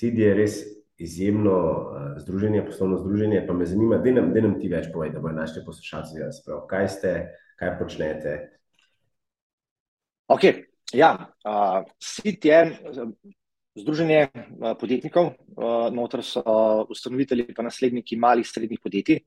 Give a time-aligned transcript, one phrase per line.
[0.00, 0.54] SID je res
[1.00, 3.44] izjemno uh, združenje, poslovno združenje.
[3.46, 6.88] Pa me zanima, da nam, nam ti več povej, da bojo naši poslušalci vedeli, kaj
[6.88, 7.12] ste,
[7.60, 8.36] kaj počnete.
[10.32, 10.46] Ok,
[10.96, 11.12] ja,
[11.44, 12.62] uh, SID je.
[13.80, 14.32] Združenje
[14.80, 15.28] podjetnikov,
[15.94, 16.42] notor so
[16.90, 19.20] ustanovitelji in nasledniki malih srednjih podjetij.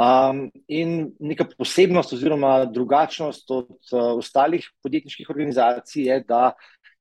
[0.00, 6.54] Um, in neka posebnost oziroma drugačnost od uh, ostalih podjetniških organizacij je, da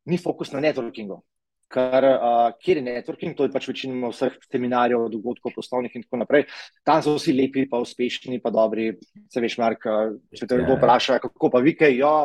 [0.06, 1.22] ni fokus na networkingu.
[1.70, 6.22] Ker, uh, kjer je networking, to je pač večina vseh seminarjev, dogodkov, poslovnih in tako
[6.24, 6.48] naprej.
[6.88, 8.88] Tam so vsi lepi, pa uspešni, pa dobri.
[9.30, 9.86] Se veš, Mark,
[10.34, 10.80] če te kdo ja.
[10.80, 12.16] vpraša, kako pa vi, kaj, ja,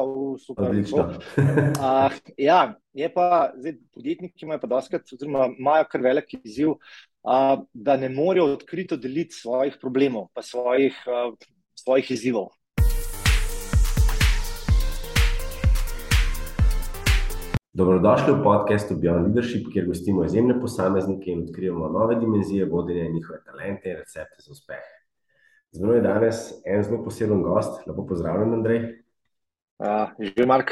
[0.40, 0.80] super.
[1.76, 2.60] uh, ja,
[2.96, 8.08] je pa zdaj podjetniki imajo pa doskrat, oziroma imajo kar velik izziv, uh, da ne
[8.08, 11.34] morejo odkrito deliti svojih problemov, pa svojih, uh,
[11.84, 12.52] svojih izzivov.
[17.74, 23.40] Dobrodošli v podkastu Beyond Leadership, kjer gostimo izjemne posameznike in odkrijemo nove dimenzije vodenja njihove
[23.44, 24.84] talente in recepte za uspeh.
[25.72, 26.36] Z mano je danes
[26.66, 28.78] en zelo poseben gost, lepo pozdravljen, Andrej.
[29.78, 30.70] Uh, Že Mark.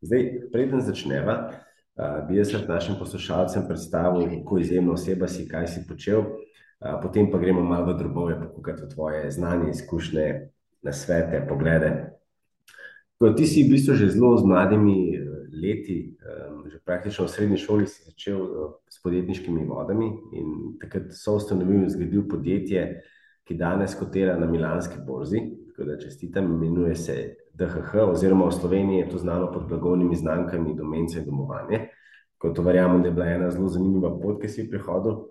[0.00, 5.86] Zdaj, preden začneva, uh, bi jaz našim poslušalcem predstavil, kako izjemna oseba si, kaj si
[5.88, 10.50] počel, uh, potem pa gremo malo v drobove, pokukati v tvoje znanje, izkušnje,
[10.82, 12.12] nasvete, poglede.
[13.20, 15.19] Ko ti si v bistvu že zelo z mladimi
[15.52, 16.16] leti,
[16.66, 21.84] že praktično v srednji šoli, si začel eh, s podjetniškimi vodami in takrat so ustanovili
[21.84, 22.84] in zgradili podjetje,
[23.44, 25.40] ki danes kotira na Milanski borzi.
[25.70, 27.14] Tako da čestitam, imenuje se
[27.54, 31.88] DHH, oziroma v Sloveniji je to znano pod blagovnimi znamkami Domence in Domovanje.
[32.38, 35.26] Kot to verjamem, da je bila ena zelo zanimiva pot, ki si prihodil.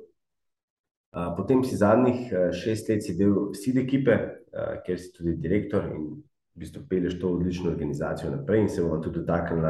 [1.37, 6.03] Potem si zadnjih eh, šest let del SID ekipe, eh, kjer si tudi direktor in
[6.59, 9.69] v bistvu pelješ to odlično organizacijo naprej in se bomo tudi dotaknili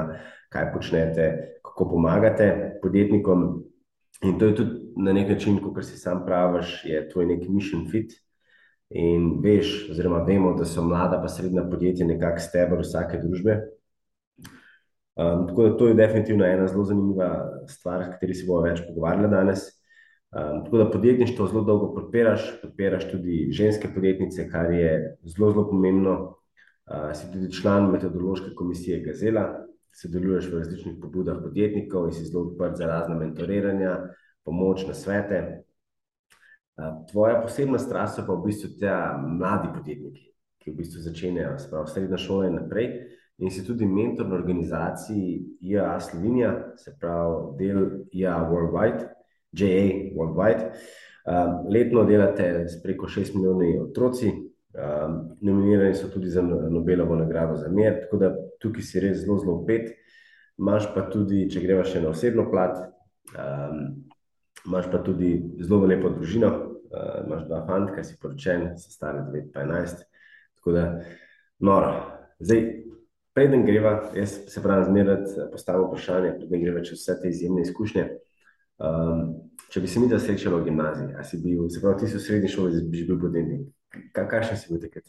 [0.50, 1.26] kaj počnete,
[1.62, 3.64] kako pomagate podjetnikom.
[4.24, 7.86] In to je tudi na nek način, kot si sam praviš, je tvoj nek mission
[7.92, 8.12] fit.
[8.90, 13.60] In veš, oziroma vemo, da so mlada pa srednja podjetja nekako stebr vsake družbe.
[15.20, 17.30] Um, tako da to je definitivno ena zelo zanimiva
[17.68, 19.68] stvar, o kateri se bomo več pogovarjali danes.
[20.34, 25.70] Um, tako da podjetništvo zelo dolgo podpiraš, podpiraš tudi ženske podjetnice, kar je zelo, zelo
[25.70, 26.39] pomembno.
[26.90, 32.48] Uh, si tudi član metodološke komisije Gazela, sodeluješ v različnih pobudah podjetnikov in si zelo
[32.48, 33.98] odprt za razne mentoriranja,
[34.46, 35.64] pomoč na svete.
[37.12, 38.92] Tvoja posebna strast so pa v bistvu te
[39.38, 40.26] mladi podjetniki,
[40.64, 42.90] ki v bistvu začenjajo s srednjo šolo in naprej.
[43.40, 49.08] In si tudi mentor na organizaciji IA Slovenija, se pravi del IA Worldwide,
[49.52, 49.86] JA
[50.16, 50.72] Worldwide.
[51.70, 54.32] Letno delate s preko 6 milijonov otroci,
[55.42, 59.54] nominirani so tudi za Nobelovo nagrado za mir, tako da tukaj si res zelo, zelo
[59.54, 59.96] upet.
[60.60, 62.76] Imáš pa tudi, če greva še na osebno plat,
[63.32, 63.80] um,
[64.68, 66.50] imaš pa tudi zelo lepo družino,
[66.92, 70.04] uh, imaš dva fanta, ki si poročen, se stari 9-11.
[70.60, 70.86] Tako da,
[71.64, 71.94] noro.
[72.44, 72.66] Zdaj,
[73.34, 78.10] preden greva, jaz se pravi, zmeraj postavim vprašanje, preden greva čez vse te izjemne izkušnje.
[78.84, 79.26] Um,
[79.72, 82.20] če bi se mi da srečala v gimnaziji, a si bil, se pravi, ti si
[82.20, 83.68] v srednji šoli, bi bil podjetnik.
[84.14, 85.08] Kakšen si bil takrat?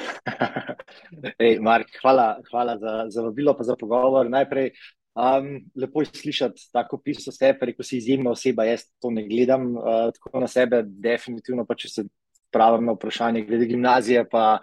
[1.42, 4.30] Ej, Mark, hvala, hvala za, za vabilo in za pogovor.
[4.30, 4.70] Najprej,
[5.14, 8.68] um, lepo je slišati tako pismo sebe, rekel si izjemna oseba.
[8.68, 12.06] Jaz to ne gledam uh, tako na sebe, definitivno pa če se
[12.50, 14.26] pravim na vprašanje glede gimnazije.
[14.28, 14.60] Pa,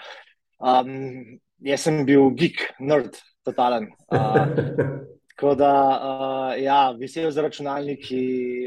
[0.60, 3.92] um, jaz sem bil geek, nerd, totalen.
[4.08, 5.72] Uh, Tako da,
[6.02, 8.22] uh, ja, vesel za računalniki,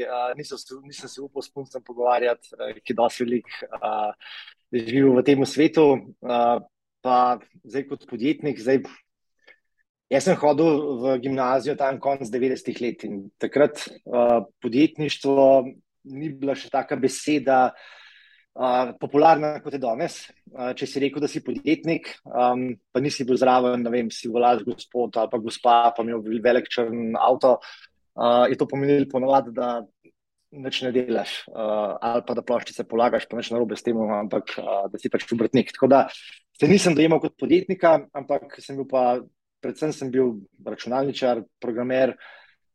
[0.07, 4.13] uh, nisem, nisem se upal s puncem pogovarjati, uh, ki dosti velik, uh,
[4.71, 5.87] živel v tem svetu.
[6.23, 6.63] Uh,
[7.03, 8.61] pa zdaj kot podjetnik.
[8.61, 8.85] Zdaj,
[10.13, 15.47] jaz sem hodil v gimnazijo tam konec 90-ih let in takrat uh, podjetništvo
[16.15, 17.65] ni bila še taka beseda.
[17.73, 18.00] Uh,
[18.99, 20.17] popularna kot je danes.
[20.51, 24.65] Uh, če si rekel, da si podjetnik, um, pa nisi bil zraven, vem, si vlad
[24.67, 27.57] gospod ali pa gospa, pa imel velik črn avto,
[28.19, 29.79] uh, je to pomenilo ponovadi, da
[30.51, 34.57] nič ne delaš, uh, ali pa da ploščice polagaš, pa nič narobe s tem, ampak
[34.59, 35.71] uh, da si pač obrtnik.
[35.71, 36.03] Tako da
[36.59, 39.21] se nisem dojemal kot podjetnika, ampak sem bil pa,
[39.63, 42.17] predvsem sem bil računalničar, programer,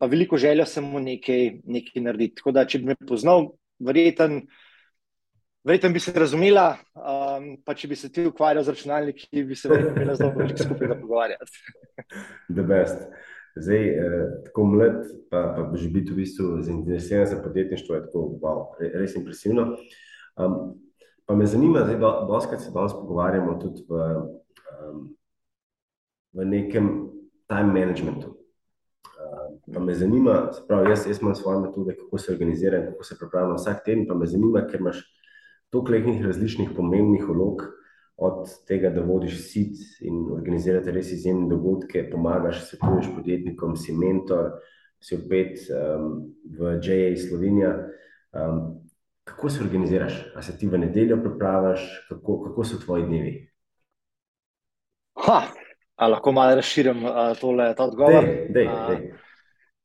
[0.01, 2.41] pa veliko željo sem mu nekaj, nekaj narediti.
[2.41, 3.51] Tako da, če bi me poznal,
[3.85, 4.47] verjeten,
[5.67, 9.69] verjeten bi se razumela, um, pa če bi se ti ukvarjal z računalniki, bi se
[9.69, 11.63] verjetno zelo veliko skupaj pogovarjati.
[12.57, 13.03] The best.
[13.57, 14.99] Zdaj, eh, tako mlad,
[15.33, 18.67] pa, pa že biti v bistvu zainteresiran za podjetništvo, je tako, wow,
[19.01, 19.71] res impresivno.
[20.37, 20.77] Um,
[21.27, 23.95] Pa me zanima, da do, se danes pogovarjamo tudi v,
[24.87, 25.17] um,
[26.33, 27.11] v nekem
[27.51, 28.29] time managementu.
[28.29, 33.17] Uh, Pa me zanima, prav, jaz, jaz imam svoje metode, kako se organiziram, kako se
[33.19, 34.07] pripravljam vsak teden.
[34.07, 35.03] Pa me zanima, ker imaš
[35.71, 37.63] toliko različnih pomembnih vlog,
[38.17, 44.55] od tega, da vodiš sit in organizirate res izjemne dogodke, pomagaš, svetuješ podjetnikom, si mentor,
[45.01, 46.23] si opet um,
[46.59, 47.11] v J.A.
[47.21, 47.75] Slovenija.
[48.33, 48.63] Um,
[49.27, 50.17] kako se organiziraš?
[50.37, 53.35] A se ti v nedeljo pripraviš, kako, kako so tvoji dnevi?
[55.27, 55.41] Ha,
[56.09, 58.25] lahko malo razširim uh, tole, ta odgovor.
[58.25, 59.03] Dej, dej, dej.
[59.11, 59.21] Uh,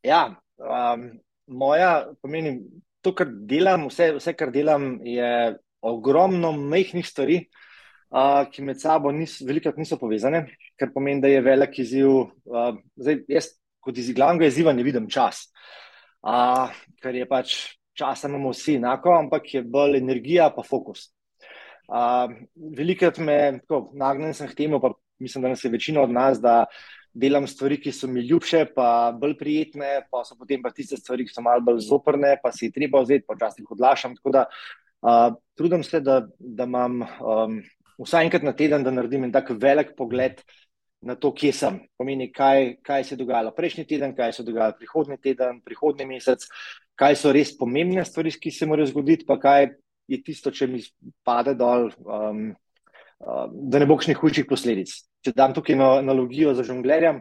[0.08, 0.22] ja,
[0.62, 1.10] um,
[1.48, 1.92] moja,
[2.22, 2.62] pomeni,
[3.02, 7.40] to, kar delam, vse, vse, kar delam, je ogromno mehkih stvari,
[8.14, 10.46] uh, ki med sabo nis, velikrat niso povezane,
[10.80, 12.10] kar pomeni, da je velik izziv.
[12.46, 13.52] Uh, zdaj, jaz
[13.82, 15.48] kot iz glavnega izziva ne vidim čas,
[16.22, 16.70] uh,
[17.02, 17.56] ker je pač
[17.98, 21.10] časa imamo vsi enako, ampak je bolj energija pa fokus.
[21.92, 22.32] Uh,
[22.78, 23.60] velikrat me
[23.94, 26.66] nagnem k temu, pa mislim, da nas je večina od nas, da
[27.14, 31.26] delam stvari, ki so mi ljubše, pa bolj prijetne, pa so potem pa tiste stvari,
[31.28, 34.16] ki so malo bolj zoprne, pa si jih treba vzeti, pa včasih odlašam.
[34.16, 34.46] Tako da
[35.02, 37.60] uh, trudim se, da, da imam um,
[38.02, 40.42] vsaj enkrat na teden, da naredim en tak velik pogled
[41.02, 41.80] na to, kje sem.
[41.98, 46.08] Pomeni, kaj, kaj se je dogajalo prejšnji teden, kaj se je dogajalo prihodnji teden, prihodnji
[46.10, 46.46] mesec,
[46.96, 49.72] kaj so res pomembne stvari, ki se morajo zgoditi, pa kaj
[50.12, 50.84] je tisto, če mi
[51.26, 51.90] pade dol.
[52.06, 52.52] Um,
[53.22, 54.90] Da ne bo kakšnih hujših posledic.
[55.22, 57.20] Če dam tukaj analogijo za žonglerjem,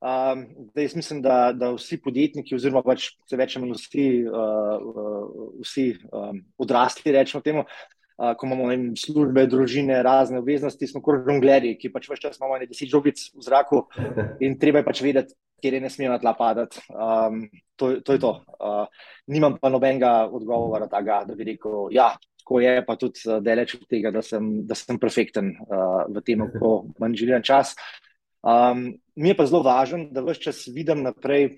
[0.00, 0.44] um,
[0.74, 6.42] da jaz mislim, da, da vsi podjetniki, oziroma pač se večemo vsi, uh, vsi um,
[6.58, 11.92] odrasli, rečemo temu, uh, ko imamo vem, službe, družine, razne obveznosti, smo kot žonglerji, ki
[11.94, 13.84] pač več čas imamo nekaj deset žogic v zraku
[14.44, 16.80] in treba je pač vedeti, kjer je ne smejo na tla padati.
[16.92, 17.46] Um,
[17.76, 18.32] to, to je to.
[18.60, 18.86] Uh,
[19.32, 22.10] nimam pa nobenega odgovora, taga, da bi rekel, ja,
[22.42, 26.22] tako je, pa tudi uh, deleč od tega, da sem, da sem perfekten uh, v
[26.26, 27.74] tem, ko manj želim čas.
[28.46, 31.48] Um, mi je pa zelo važno, da vse čas vidim naprej,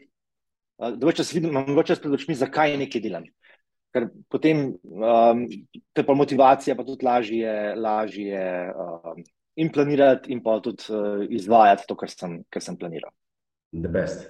[0.78, 3.26] da vse čas vidim, imam vse čas pred očmi, zakaj nekaj delam.
[3.92, 5.42] Ker potem um,
[5.96, 8.40] te pa motivacija, pa tudi lažje, lažje
[8.72, 9.20] um,
[9.60, 13.12] in planirati, in pa tudi uh, izvajati to, kar sem, kar sem planiral.
[13.72, 14.24] The best.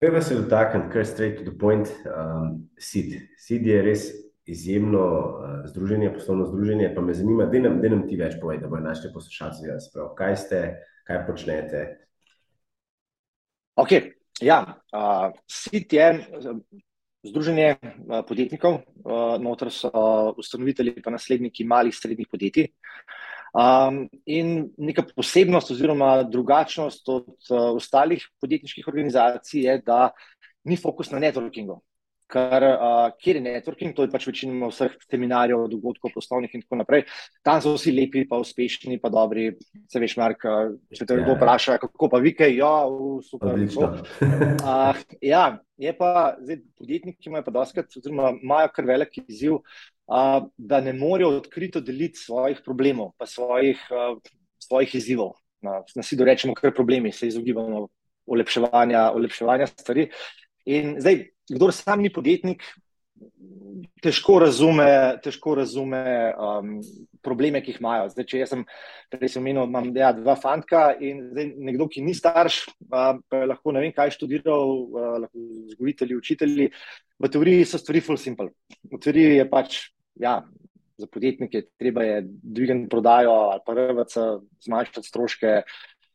[0.00, 1.88] Pejmo se dotakniti, kar straight to the point.
[2.04, 3.14] Um, SID.
[3.40, 4.10] SID je res
[4.44, 6.92] izjemno uh, združenje, poslovno združenje.
[6.94, 10.16] Pa me zanima, da nam, nam ti več povej, da bojo naši poslušalci razpravljali.
[10.18, 10.60] Kaj ste,
[11.06, 11.86] kaj počnete?
[13.76, 13.92] Ok,
[14.40, 14.60] ja.
[14.92, 16.08] Uh, SID je
[17.26, 19.90] združenje uh, podjetnikov, uh, notor so
[20.38, 22.70] ustanovitelji in nasledniki malih, srednjih podjetij.
[23.56, 30.10] Um, in neka posebnost oziroma drugačnost od uh, ostalih podjetniških organizacij je, da
[30.64, 31.80] ni fokus na networkingu.
[32.26, 36.80] Ker, uh, kjer je networking, to je pač večina vseh seminarjev, dogodkov, poslovnih in tako
[36.80, 37.04] naprej.
[37.46, 39.52] Tam so vsi lepi, pa uspešni, pa dobri.
[39.86, 40.42] Se veš, Mark,
[40.90, 41.38] če te kdo ja.
[41.38, 42.72] vpraša, kako pa vi, kaj, ja,
[43.28, 43.62] super.
[44.58, 45.44] uh, ja,
[45.78, 49.60] je pa zdaj podjetniki imajo pa doskrat, oziroma imajo kar velik izziv
[50.56, 53.80] da ne morejo odkrito deliti svojih problemov, pa svojih,
[54.58, 55.32] svojih izzivov.
[55.60, 57.88] Na vsi dorečemo, kar problemi, se izogibamo
[58.26, 60.10] olepševanja, olepševanja stvari.
[60.66, 62.64] In zdaj, kdo sam ni podjetnik,
[64.02, 64.88] težko razume,
[65.24, 66.02] težko razume
[66.34, 66.76] um,
[67.24, 68.10] probleme, ki jih imajo.
[68.12, 68.64] Zdaj, če jaz sem
[69.12, 73.74] prej omenil, imam ja, dva fantka in zdaj, nekdo, ki ni starš, uh, pa lahko
[73.74, 76.68] ne vem, kaj študiral, uh, lahko vzgojitelji, učitelji.
[77.16, 78.52] V teoriji so stvari full simple.
[78.92, 79.80] V teoriji je pač
[80.20, 80.38] ja,
[80.96, 84.16] za podjetnike treba je dvigati prodajo ali pa RVC,
[84.64, 85.50] zmanjšati stroške,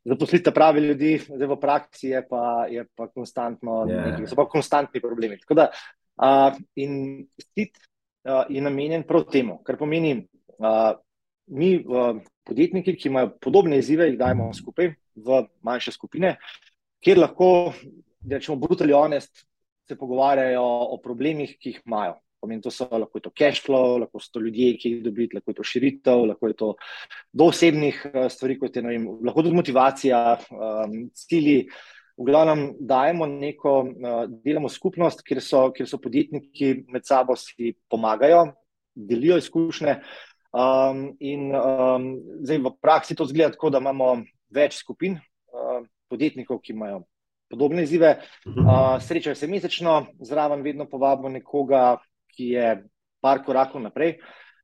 [0.05, 3.95] zaposliti prave ljudi, zdaj v praksi je pa, je pa konstantno, yeah.
[3.95, 4.05] Ja.
[4.11, 5.37] nekaj, so pa konstantni problemi.
[5.41, 10.15] Tako da uh, in stit uh, je namenjen prav temu, kar pomeni,
[10.57, 10.93] uh,
[11.51, 12.17] mi uh,
[12.47, 16.35] podjetniki, ki imajo podobne izzive, jih dajemo skupaj v manjše skupine,
[17.03, 17.73] kjer lahko,
[18.21, 19.45] da rečemo, brutally honest,
[19.89, 22.15] se pogovarjajo o problemih, ki jih imajo.
[22.41, 25.53] Pomeni, to so lahko to cash flow, lahko so to ljudje, ki jih dobiti, lahko
[25.53, 26.69] je to širitev, lahko je to
[27.33, 30.21] do osebnih uh, stvari, kot je vem, lahko tudi motivacija,
[30.55, 31.67] um, cilji.
[32.17, 37.75] V glavnem dajemo neko, uh, delamo skupnost, kjer so, kjer so podjetniki med sabo si
[37.89, 38.47] pomagajo,
[38.95, 39.99] delijo izkušnje.
[40.51, 42.11] Um, in um,
[42.43, 44.17] zdaj v praksi to zgleda tako, da imamo
[44.51, 45.79] več skupin uh,
[46.11, 47.05] podjetnikov, ki imajo
[47.51, 48.17] podobne izzive.
[48.45, 52.01] Uh, srečajo se mesečno, zraven vedno povabimo nekoga,
[52.35, 52.69] ki je
[53.21, 54.17] par korakov naprej.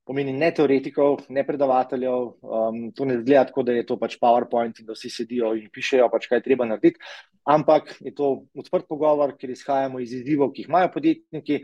[0.08, 4.80] Pomeni ne teoretikov, ne predavateljev, um, to ne zgleda tako, da je to pač PowerPoint
[4.80, 7.04] in da vsi sedijo in pišejo, pač kaj treba narediti,
[7.44, 11.60] ampak je to odprt pogovor, ker izhajamo iz izzivov, ki jih imajo podjetniki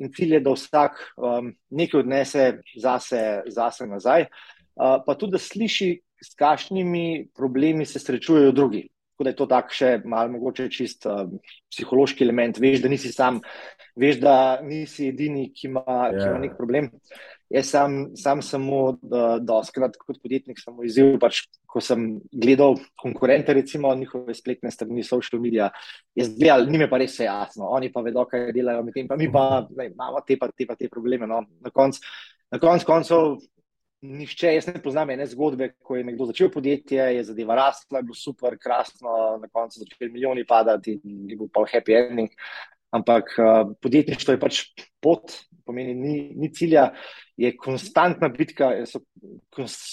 [0.00, 2.46] in cilj je, da vsak um, nekaj odnese
[2.80, 3.20] zase,
[3.52, 5.92] zase nazaj, uh, pa tudi, da sliši,
[6.22, 8.86] s kakšnimi problemi se srečujejo drugi.
[9.12, 11.28] Tako da je to tak še malo mogoče čist uh,
[11.70, 12.58] psihološki element.
[12.58, 13.42] Veš, da nisi sam,
[13.96, 16.16] veš, da nisi edini, ki ima, yeah.
[16.16, 16.42] ki ima ja.
[16.46, 16.90] nek problem.
[17.52, 23.52] Jaz sam, sam samo, da doskrat kot podjetnik sem izziv, pač, ko sem gledal konkurente,
[23.52, 25.68] recimo njihove spletne strani, social media,
[26.16, 29.28] jaz gledal, njime pa res je jasno, oni pa vedo, kaj delajo, medtem pa mi
[29.32, 31.28] pa ne, imamo te pa te, pa te probleme.
[31.28, 31.42] No.
[31.60, 32.00] Na koncu
[32.60, 33.36] konc koncev
[34.02, 38.06] Nihče, jaz ne poznam ene zgodbe, ko je nekdo začel podjetje, je zadeva rasla, je
[38.08, 42.32] bilo super, krasno, na koncu so začeli milijoni padati in je bil pa happy ending.
[42.92, 44.58] Ampak uh, podjetništvo je pač
[45.00, 46.88] pot, pomeni, ni, ni cilja,
[47.38, 49.04] je konstantna bitka, so,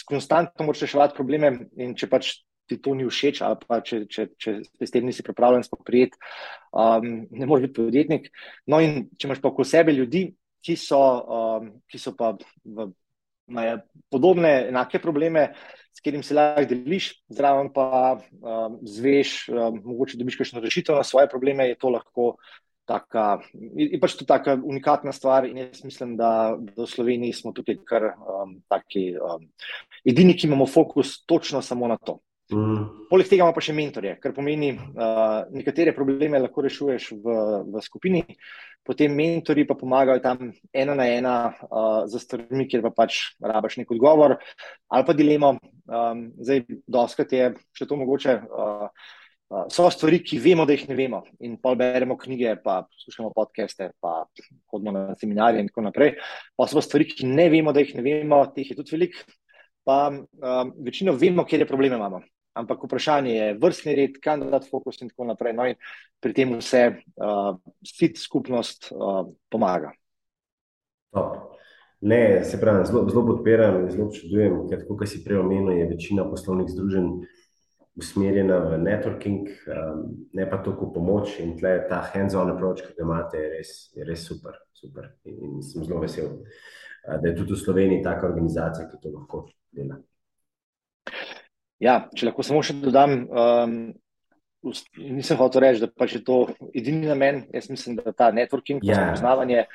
[0.09, 2.31] konstantno moraš reševati probleme in če pač
[2.69, 6.17] ti to ni všeč ali pa če, če, če s tem nisi pripravljen spoprijeti,
[6.73, 8.27] um, ne moreš biti podjetnik.
[8.69, 10.25] No in če imaš pa oko sebe ljudi,
[10.65, 10.99] ki so,
[11.29, 12.33] um, ki so pa
[12.65, 12.89] v
[13.49, 13.79] imajo
[14.11, 15.49] podobne, enake probleme,
[15.93, 21.03] s katerimi se lahko deliš, zraven pa um, zveš, um, mogoče dobiš kakšno rešitev na
[21.03, 22.35] svoje probleme, je to lahko
[22.89, 23.39] taka,
[23.77, 27.77] je pač to taka unikatna stvar in jaz mislim, da, da v Sloveniji smo tukaj
[27.85, 29.45] kar um, taki um,
[30.05, 32.19] edini, ki imamo fokus točno samo na to.
[32.49, 33.05] Mm.
[33.09, 35.07] Poleg tega imamo pa še mentorje, kar pomeni, da
[35.45, 37.35] uh, nekatere probleme lahko rešuješ v,
[37.69, 38.23] v skupini,
[38.85, 41.33] potem mentori pa pomagajo tam ena na ena
[41.67, 44.39] uh, za stvarmi, kjer pa pač rabaš nek odgovor
[44.89, 45.51] ali pa dilemo.
[45.89, 48.35] Um, zdaj, doskrat je še to mogoče.
[48.49, 48.89] Uh,
[49.53, 53.29] uh, so stvari, ki vemo, da jih ne vemo, in pa beremo knjige, pa poslušamo
[53.37, 54.23] podcaste, pa
[54.73, 56.15] hodimo na seminarje in tako naprej.
[56.57, 59.21] Pa so stvari, ki ne vemo, da jih ne vemo, teh je tudi veliko.
[59.85, 65.01] Pa um, večino vemo, kje je probleme imamo ampak vprašanje je vrstni red, kandidat fokus
[65.01, 65.53] in tako naprej.
[65.53, 65.77] No in
[66.19, 69.93] pri tem vse uh, sit skupnost uh, pomaga.
[71.13, 71.49] Top.
[72.01, 75.73] Ne, se pravi, zelo, zelo podpiram in zelo občudujem, ker tako, kot si prej omenil,
[75.75, 77.09] je večina poslovnih združenj
[77.99, 83.03] usmerjena v networking, um, ne pa toliko pomoč in tle ta hands-on approach, ki ga
[83.03, 84.55] imate, je res, je res super.
[84.71, 85.09] super.
[85.27, 89.11] In, in sem zelo vesel, uh, da je tudi v Sloveniji taka organizacija, ki to
[89.17, 89.43] lahko
[89.75, 89.99] dela.
[91.79, 93.75] Ja, če lahko samo še dodam, um,
[94.99, 96.41] nisem hotel reči, da pač je to
[96.75, 97.45] edini namen.
[97.55, 99.07] Jaz mislim, da ta networking, yeah.
[99.07, 99.13] Ja.
[99.15, 99.65] poznavanje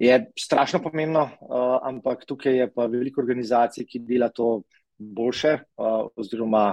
[0.00, 4.62] je strašno pomembno, uh, ampak tukaj je pa veliko organizacij, ki dela to
[4.96, 6.70] boljše, uh, oziroma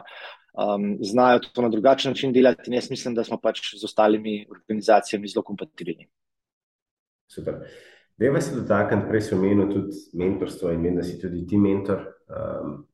[0.53, 2.69] um, znajo to na drugačen način delati.
[2.69, 6.07] In jaz mislim, da smo pač z ostalimi organizacijami zelo kompatibilni.
[7.27, 7.65] Super.
[8.17, 12.05] Deva se dotakniti, prej sem omenil tudi mentorstvo in vem, da si tudi ti mentor.
[12.29, 12.86] Um,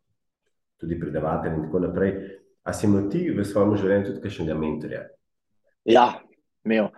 [0.84, 2.16] tudi predavatelj in tako naprej.
[2.64, 5.06] A si imel ti v svojem življenju tudi kakšnega mentorja?
[5.88, 6.08] Ja,
[6.64, 6.92] imel.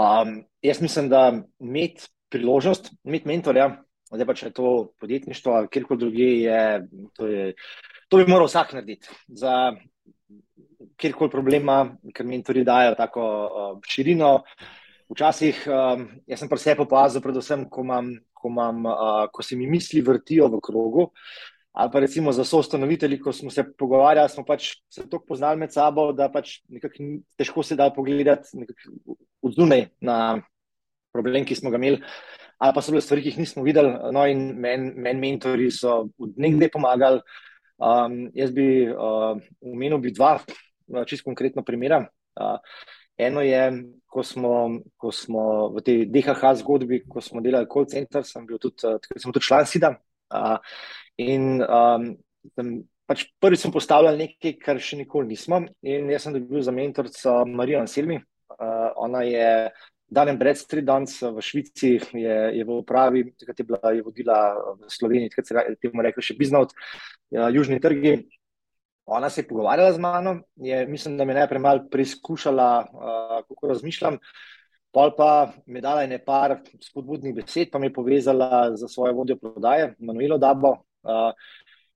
[0.00, 1.26] Um, jaz mislim, da
[1.60, 3.68] imeti priložnost, imeti mentorja,
[4.14, 6.62] da če je to podjetništvo ali kjerkoli druge, je,
[7.18, 7.52] to, je,
[8.08, 9.12] to bi moral vsak narediti.
[9.28, 9.74] Za
[11.00, 11.78] kjerkoli problema,
[12.14, 14.38] ker mentori dajo tako uh, širino.
[15.12, 19.56] Včasih, um, jaz sem pa vse popazil, predvsem, ko, imam, ko, imam, uh, ko se
[19.58, 24.30] mi misli vrtijo v krogu, uh, ali pa recimo za soustanovitelji, ko smo se pogovarjali,
[24.30, 28.62] smo pač se tako poznali med sabo, da pač nekako težko se da pogledati
[29.42, 30.18] od zunaj na
[31.12, 31.98] problem, ki smo ga imeli,
[32.62, 33.90] ali pa so bile stvari, ki jih nismo videli.
[34.14, 37.22] No, in meni men mentori so nekdaj pomagali.
[37.82, 39.34] Um, jaz bi uh,
[39.66, 42.04] omenil bi dva, uh, čisto konkretno primera.
[42.38, 42.62] Uh,
[43.18, 43.64] eno je,
[44.06, 44.54] ko smo,
[44.94, 49.02] ko smo v tej DHH zgodbi, ko smo delali call center, sem bil tudi, uh,
[49.18, 49.96] sem tudi član SIDA.
[50.30, 50.62] Uh,
[51.22, 52.06] In um,
[53.06, 55.60] pač prvi sem postavljal nekaj, kar še nikoli nismo.
[55.86, 58.18] In jaz sem dobil za mentorico Marijo Anselmi.
[58.54, 59.48] Uh, ona je
[60.14, 64.38] danem Bradstreet danes v Švici, je, je v upravi, takrat je bila je vodila
[64.78, 66.74] v Sloveniji, takrat se je temu rekel še Biznaut,
[67.34, 68.24] uh, Južni trgi.
[69.04, 73.74] Ona se je pogovarjala z mano, je, mislim, da me najprej malo preizkušala, uh, kako
[73.74, 74.18] razmišljam.
[74.94, 79.36] Pol pa mi je dala nekaj spodbudnih besed, pa mi je povezala za svojo vodjo
[79.42, 81.30] prodaje, Manuelo Dabo, Uh,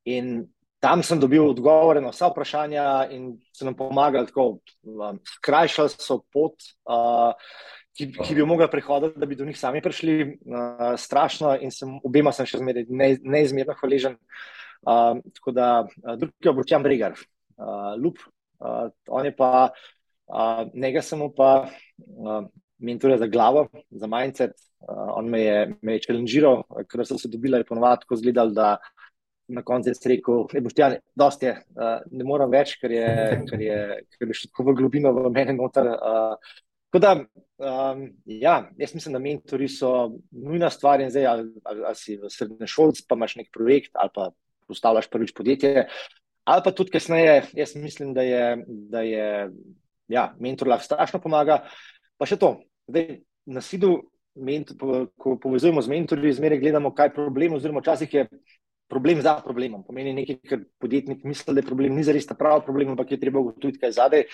[0.04, 0.46] in
[0.80, 6.20] tam sem dobil odgovore na vsa vprašanja, in so nam pomagali tako, um, skrajšali so
[6.32, 6.54] pot,
[6.86, 7.34] uh,
[7.98, 10.38] ki, ki bi jo mogli prehoditi, da bi do njih sami prišli.
[10.46, 14.14] Uh, strašno in sem obema sem še zmeraj ne, neizmerno hvaležen.
[14.86, 18.22] Uh, tako da, uh, drugi je Bočjan Bregar, uh, Lup,
[18.62, 19.70] uh, on je pa,
[20.30, 21.52] uh, njega sem pa.
[21.98, 22.46] Uh,
[22.78, 24.52] Mentor za glavo, za mindset.
[24.78, 28.52] Uh, on me je, me je challengiral, ker so se dobili, je ponovadi tako izgledal,
[28.54, 28.76] da
[29.48, 30.88] na koncu je rekel, da boš ti ja,
[31.18, 33.10] dosti, uh, ne morem več, ker je,
[33.48, 33.78] ker je,
[34.18, 35.88] ker je še tako v globino v meni noter.
[35.96, 37.14] Uh, tako da,
[37.70, 39.92] um, ja, jaz mislim, da mentori so
[40.32, 43.92] nujna stvar in zdaj, ali, ali, ali si v srednje šolc, pa imaš nek projekt
[43.96, 44.30] ali pa
[44.68, 45.88] postavljaš prvič podjetje.
[46.48, 49.50] ali pa tudi kasneje, jaz mislim, da je, da je
[50.08, 51.62] ja, mentor lahko strašno pomaga.
[52.16, 52.54] Pa še to,
[52.88, 54.08] zdaj na sidu,
[55.18, 58.26] ko povezujemo z mentorji, zmeraj gledamo, kaj je problem, oziroma včasih je
[58.88, 59.82] problem za problemom.
[59.84, 63.20] Pomeni nekaj, kar podjetnik misli, da je problem, ni zares ta pravi problem, ampak je
[63.20, 64.24] treba ugotoviti, kaj je zadaj.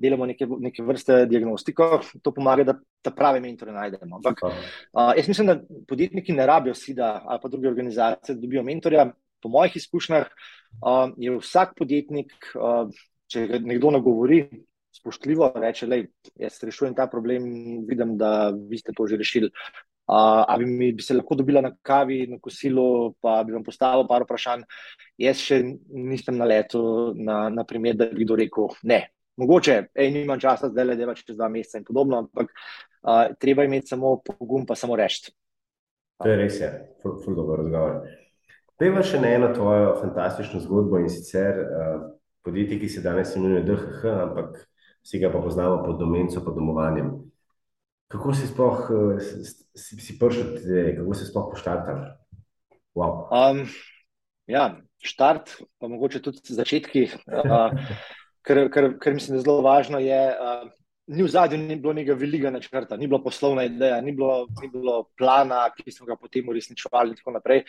[0.00, 1.90] Delamo neke, neke vrste diagnostiko,
[2.22, 4.20] to pomaga, da ta prave mentore najdemo.
[4.20, 8.64] Ampak uh, jaz mislim, da podjetniki ne rabijo SIDA ali pa druge organizacije, da dobijo
[8.66, 9.10] mentorja.
[9.42, 12.88] Po mojih izkušnjah uh, je vsak podjetnik, uh,
[13.30, 14.40] če ga nekdo nagovori,
[14.98, 16.00] spoštljivo reče, da
[16.42, 17.44] jaz rešujem ta problem,
[17.86, 19.50] vidim, da vi ste to že rešili.
[20.08, 24.06] Uh, ali bi, bi se lahko dobila na kavi, na kosilu, pa bi vam postavil
[24.08, 24.62] par vprašanj.
[25.20, 25.58] Jaz še
[25.92, 26.80] nisem na letu,
[27.12, 29.02] na, na primer, da bi kdo rekel ne.
[29.38, 33.68] Mogoče, ej, nimam časa, zdaj le dela čez dva meseca in podobno, ampak uh, treba
[33.68, 35.28] imeti samo pogum, pa samo reči.
[36.24, 36.72] To je res, je,
[37.04, 38.00] zelo dobro razgovor.
[38.78, 42.08] Pejva še na eno tvojo fantastično zgodbo in sicer uh,
[42.48, 44.56] podjetje, ki se danes imenuje DHH, ampak
[45.04, 47.12] vsi ga pa poznamo pod domenco, pod domovanjem.
[48.08, 49.20] Kako si sploh eh,
[49.76, 50.56] si, si prišel,
[50.96, 52.16] kako si sploh poštartal?
[52.96, 53.28] Wow.
[53.28, 53.68] Um,
[54.48, 57.68] ja, štart, pa mogoče tudi začetki, uh,
[58.42, 60.00] ker, ker, ker mislim, da je zelo važno.
[60.02, 60.64] Je, uh,
[61.12, 64.72] ni v zadnjem ni bilo nekega velikega načrta, ni bilo poslovna ideja, ni bilo, ni
[64.72, 67.64] bilo plana, ki smo ga potem uresničevali in tako naprej.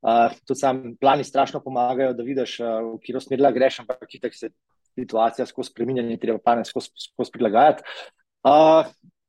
[0.00, 4.38] Uh, tudi sam plani strašno pomagajo, da vidiš, uh, v katero smer greš, ampak kitek
[4.38, 4.54] se
[4.94, 7.84] situacija skozi spremenjanje, treba plane skozi prilagajati.
[8.46, 8.86] Uh,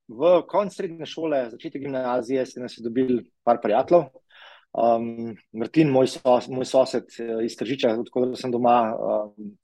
[0.07, 4.09] v koncu srednje šole, začetek gimnazije, se nas je dobil par prijateljev.
[4.71, 9.55] Um, Martin, moj, sos, moj sosed eh, iz Tržiča, odkud sem doma, um,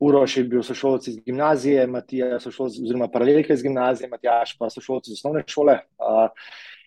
[0.00, 5.08] Uroš je bil sošolc iz gimnazije, Matija sošolc, oziroma paralelke iz gimnazije, Matjaš pa sošolc
[5.08, 5.76] iz osnovne šole.
[6.00, 6.30] Uh,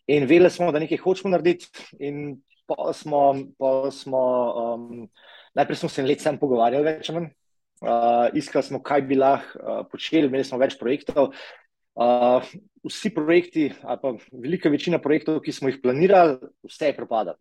[0.07, 1.69] in vedeli smo, da nekaj hočemo narediti
[2.00, 3.21] in pa smo,
[3.59, 4.23] pa smo
[4.63, 5.06] um,
[5.53, 7.29] najprej smo se let sam pogovarjali več o tem,
[7.86, 11.36] uh, iskali smo, kaj bi lahko uh, počeli, imeli smo več projektov.
[12.84, 17.38] Vsi projekti, ali pa velika večina projektov, ki smo jih planirali, vse je propadalo.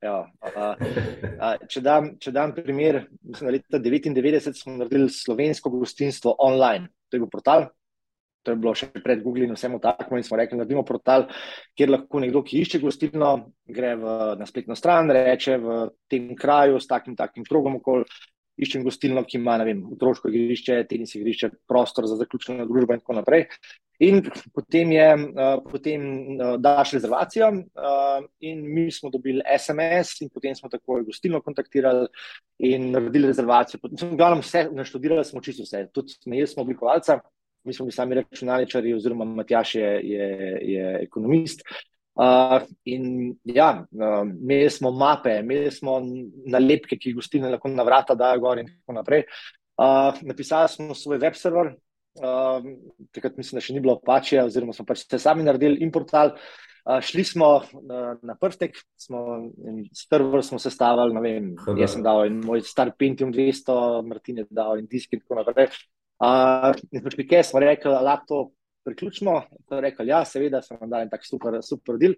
[0.00, 5.72] Ja, uh, uh, če, dam, če dam primer, mislim, da leta 1999 smo naredili slovensko
[5.74, 6.88] gostinstvo online.
[7.08, 7.66] To je bil portal,
[8.46, 10.16] to je bilo še pred Google in vsemu takmo.
[10.16, 11.26] In smo rekli, da naredimo portal,
[11.76, 13.34] kjer lahko nekdo, ki išče gostilno,
[13.68, 18.08] gre v, na spletno stran, reče v tem kraju s takim, takim krogom okoli
[18.58, 23.18] iščem gostilno, ki ima vem, otroško igrišče, tenis igrišče, prostor za zaključeno družbo in tako
[23.20, 23.46] naprej.
[24.04, 24.20] In
[24.54, 26.04] potem, je, uh, potem
[26.36, 32.06] uh, daš rezervacijo, uh, in mi smo dobili SMS, in potem smo tako gostilno kontaktirali
[32.68, 33.80] in naredili rezervacijo.
[34.12, 37.18] Glavno, vse naštudirali smo čisto vse, tudi imeli smo oblikovalca,
[37.64, 40.28] mi smo bili sami računalničari, oziroma Matjaš je, je,
[40.62, 41.66] je ekonomist.
[42.18, 46.00] Uh, in ja, uh, imeli smo mape, imeli smo
[46.50, 49.22] nalepke, ki gostilne lahko na vrata dajo gor in tako naprej.
[49.78, 51.70] Uh, napisali smo svoj web server,
[52.18, 52.66] uh,
[53.14, 56.34] takrat mislim, da še ni bilo pače, oziroma smo pač se sami naredili in portal.
[56.88, 59.22] Uh, šli smo uh, na prstek, smo,
[59.94, 63.78] server smo sestavili, ne vem, jaz sem dal in moj star Pentium 200,
[64.10, 65.70] Martin je dal in disk in tako naprej.
[66.18, 68.56] Uh, in smo šli, kaj smo rekli, laptop
[68.88, 69.36] priključimo.
[69.70, 72.16] Rekli, ja, seveda, smo dali tak super, super del.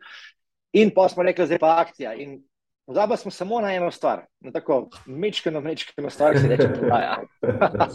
[0.78, 2.14] In pa smo rekli, zdaj pa akcija.
[2.22, 2.38] In
[2.86, 7.20] pozabili smo samo na eno stvar, na tako mečkano, mečkano stvar, ki se reče prodaja.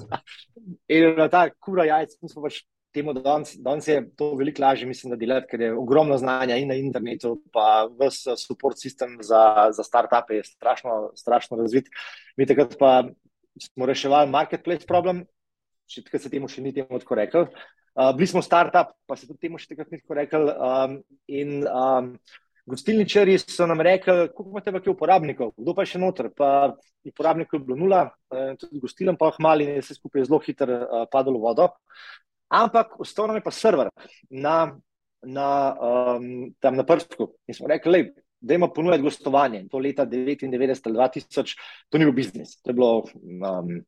[0.95, 2.61] in na ta kura jajc, smo pač
[2.95, 6.71] temu, da danes je to veliko lažje, mislim, da delati, ker je ogromno znanja in
[6.71, 11.91] na internetu, pa vse support sistem za, za start-upe je strašno, strašno razvit.
[12.37, 13.03] Mi takrat pa
[13.61, 15.25] smo reševali marketplace problem,
[15.87, 17.47] če se temu še ni temu tako rekel.
[17.95, 20.51] Uh, bili smo start-up, pa se tudi temu še takrat nismo rekli.
[20.51, 20.97] Um,
[21.31, 22.09] in um,
[22.67, 26.31] gostilničari so nam rekli, koliko imate v uporabnikov, kdo pa je še noter.
[26.35, 26.73] Pa
[27.07, 28.01] uporabnikov je bilo nula,
[28.33, 31.69] uh, tudi gostilem pa mali in je se skupaj zelo hitro uh, padlo v vodo.
[32.51, 33.89] Ampak ostal nam je pa server
[34.29, 34.75] na,
[35.23, 37.31] na, um, tam na prstku.
[37.47, 38.09] In smo rekli,
[38.43, 39.65] da imamo ponujati gostovanje.
[39.71, 41.55] To leta 99 ali 2000,
[41.89, 42.59] to ni bil biznis.
[42.61, 42.93] To je bilo.
[43.23, 43.85] Um,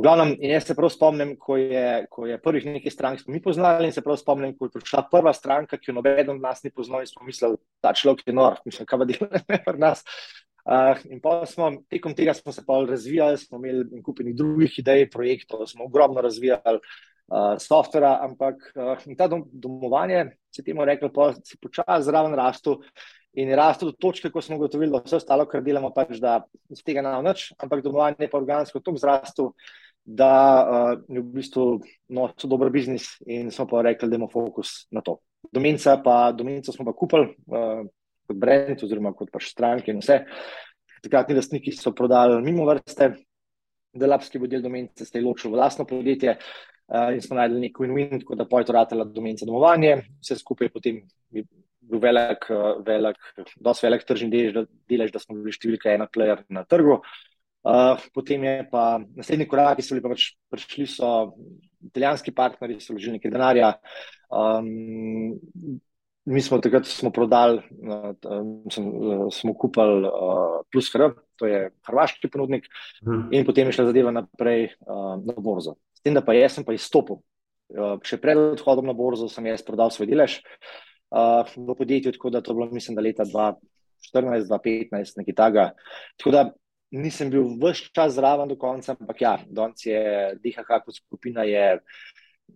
[0.00, 3.40] V glavnem, jaz se prav spomnim, ko je, ko je prvih nekaj strank smo mi
[3.44, 6.62] poznali in se prav spomnim, ko je prišla prva stranka, ki jo noben od nas
[6.64, 9.82] ni poznal in smo mislili, ta človek je nor, mislim, kaj pa dela ne pri
[9.82, 10.00] nas.
[10.64, 14.78] Uh, in pa smo tekom tega smo se pa razvijali, smo imeli in kupili drugih
[14.80, 21.12] idej, projektov, smo ogromno razvijali uh, softvera, ampak uh, ta dom, domovanje, se temu rekli,
[21.12, 22.78] pa si počasi zraven rastu
[23.36, 26.40] in je rastel do točke, ko smo ugotovili, da vse ostalo, kar delamo, pač da
[26.72, 29.52] iz tega ne več, ampak domovanje je pa organsko tako zrastel
[30.04, 30.34] da
[30.64, 31.64] uh, je v bistvu
[32.08, 35.18] no, dober biznis in smo pa rekli, da imamo fokus na to.
[35.52, 37.84] Domenca pa, domenca smo pa kupili uh,
[38.26, 40.22] kot brend oziroma kot pač stranke in vse.
[41.04, 43.14] Takratni lastniki so prodali mimo vrste
[43.90, 48.46] Delapski vodil domence, ste ločili vlastno podjetje uh, in smo najdeli nek win-win, tako da
[48.46, 49.96] pojto ratela domence domovanje.
[50.22, 52.46] Vse skupaj je potem bil velik,
[52.86, 53.18] velik,
[53.58, 57.00] dosti velik tržni delež, da smo bili številka ena player na trgu.
[57.00, 57.29] Uh,
[58.14, 58.84] potem je pa
[59.16, 61.10] naslednji korak, ki so bili pa pač prišli, so
[61.90, 63.72] italijanski partnerji, so vložili nekaj denarja.
[64.30, 65.80] Um,
[66.24, 68.12] mi smo takrat smo prodali, uh,
[68.72, 72.68] sem, uh, smo kupili uh, Plus HR, to je hrvaški ponudnik,
[73.04, 73.28] hmm.
[73.32, 75.76] in potem je šla zadeva naprej uh, na borzo.
[75.96, 77.20] S tem, da pa jaz sem pa izstopil.
[77.70, 82.30] Uh, še pred odhodom na borzo sem jaz prodal svoj delež uh, v podjetju, tako
[82.34, 85.66] da to bilo, mislim, da leta 2014-2015, nekaj takega.
[86.20, 86.50] Tako da
[86.90, 90.00] nisem bil vse čas zraven do konca, ampak ja, danes je
[90.42, 91.78] DHH kot skupina je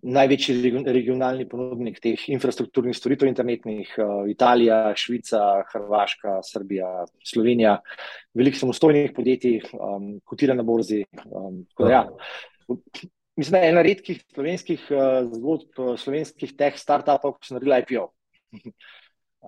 [0.03, 6.89] največji regionalni ponudnik teh infrastrukturnih storitev internetnih, uh, Italija, Švica, Hrvaška, Srbija,
[7.25, 7.77] Slovenija,
[8.35, 11.03] veliko samostojnih podjetij, um, kotira na borzi.
[11.25, 12.03] Um, da, ja.
[13.35, 18.09] Mislim, da je ena redkih slovenskih uh, zgodb, slovenskih teh startupov, ki so naredili IPO.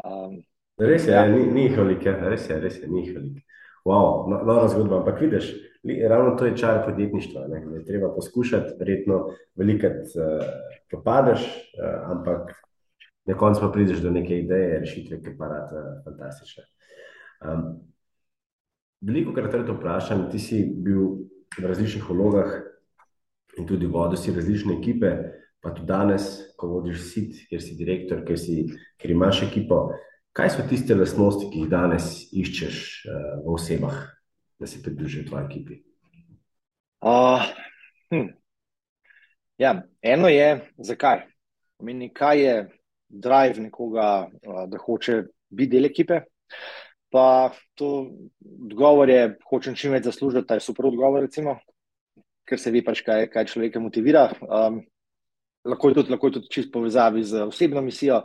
[0.03, 0.39] um,
[0.91, 1.27] res je, ja.
[1.31, 3.46] ni, ni jih veliko, res je, res je, ni jih veliko.
[3.87, 4.97] Wow, no, nora zgodba.
[4.99, 5.53] Ampak vidiš,
[6.09, 7.47] ravno to je čar podjetništva.
[7.47, 7.65] Ne?
[7.65, 10.43] Ne treba poskušati, verjetno, veliko uh,
[10.91, 12.51] popadeš, uh, ampak
[13.25, 16.63] na koncu pa prideš do neke ideje, rešitve, ki pa rad uh, fantastične.
[17.47, 17.63] Um,
[19.01, 21.07] veliko krat te vprašam, ti si bil
[21.55, 22.57] v različnih vlogah
[23.57, 25.13] in tudi vodil si različne ekipe,
[25.63, 26.27] pa tudi danes,
[26.59, 28.65] ko vodiš sit, ker si direktor, ker, si,
[28.99, 29.85] ker imaš ekipo.
[30.37, 32.75] Kaj so tiste lastnosti, ki jih danes iščeš
[33.09, 33.95] uh, v osebah,
[34.61, 35.77] da se pridružijo tvoji ekipi?
[37.01, 37.47] Uh,
[38.13, 38.27] hm.
[39.57, 39.71] ja,
[40.01, 41.23] eno je, zakaj.
[41.81, 42.55] Meni, kaj je
[43.09, 44.27] drive nekoga,
[44.69, 46.21] da hoče biti del ekipe.
[47.09, 47.89] Pa to
[48.67, 51.55] odgovor je, hočem čim več zaslužiti, ta je super odgovor, recimo,
[52.45, 54.27] ker se ve pač, kaj, kaj človeka motivira.
[54.45, 54.83] Um,
[55.67, 58.21] lahko je tudi, lahko je tudi čist povezavi z osebno misijo.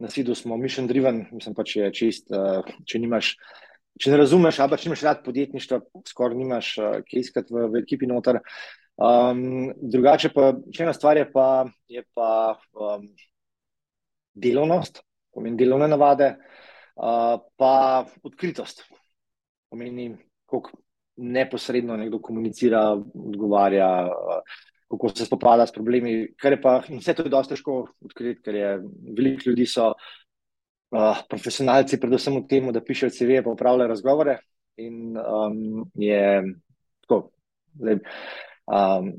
[0.00, 3.34] Na SID-u smo mission driven, mislim pa, če je čist, uh, če nimaš.
[4.00, 7.66] Če ne razumeš, ali pa če imaš rad podjetništvo, skoraj nimaš uh, kaj iskati v,
[7.72, 8.38] v ekipi noter.
[9.00, 11.48] Um, drugače pa, če ena stvar je pa,
[11.90, 12.30] je pa
[12.76, 13.08] um,
[14.36, 15.02] delovnost,
[15.34, 16.30] pomeni delovne navade,
[16.96, 17.74] uh, pa
[18.24, 18.86] odkritost.
[19.70, 20.14] Pomeni,
[20.48, 20.80] koliko
[21.20, 23.90] neposredno nekdo komunicira, odgovarja.
[24.08, 26.28] Uh, kako se spopada s problemi.
[26.62, 28.70] Pa, vse to je dosta težko odkriti, ker je
[29.16, 34.38] veliko ljudi so uh, profesionalci, predvsem v tem, da pišejo CV, pa upravljajo razgovore.
[34.82, 36.42] In um, je
[37.06, 37.30] tako.
[37.78, 38.00] Zdaj,
[38.66, 39.12] um,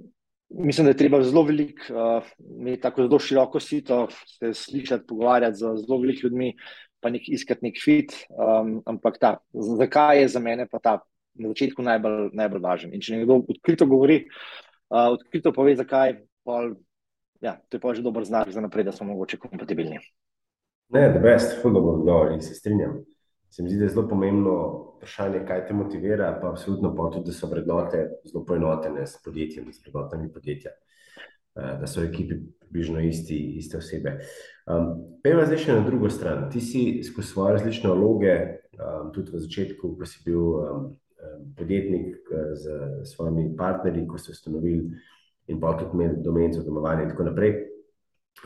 [0.49, 5.61] mislim, da je treba zelo veliko, uh, imeti tako zelo široko sito, se slišati, pogovarjati
[5.61, 6.49] z zelo velikimi ljudmi,
[6.99, 8.11] pa nek iskati nek fit.
[8.35, 10.99] Um, ampak ta, zakaj je za mene pa ta
[11.39, 12.91] na začetku najbolj, najbolj važen.
[12.91, 16.19] In če nekdo odkrito govori, uh, uh, odkrito pove, zakaj.
[16.43, 16.75] Pol,
[17.41, 19.99] ja, to je pa že dober znak za naprej, da smo mogoče kompatibilni.
[20.91, 22.99] Ne, da best, zelo dobro in se strinjam.
[23.49, 24.53] Se mi zdi, da je zelo pomembno
[24.97, 29.73] vprašanje, kaj te motivira, pa absolutno pa tudi, da so vrednote zelo poenotene s podjetjem,
[29.73, 30.71] s vrednotami podjetja,
[31.55, 34.17] da so ekipi približno isti, iste osebe.
[34.65, 36.45] Um, Pejva zdaj še na drugo stran.
[36.51, 38.35] Ti si skozi svoje različne vloge,
[38.79, 40.85] um, tudi v začetku, ko si bil um,
[41.57, 44.89] podjetnik z svojimi partnerji, ko so ustanovili
[45.47, 47.53] in pa tudi imeli domenco domovanja in tako naprej.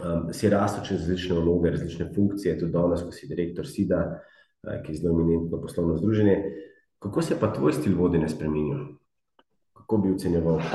[0.02, 4.80] Um, si rasel čez različne vloge, različne funkcije, tudi danes, ko si direktor SIDA, uh,
[4.84, 6.40] ki je zelo eminentno poslovno združenje.
[7.00, 8.86] Kako se pa tvoj stil vodenja spremenil?
[9.74, 10.60] Kako bi ocenjeval?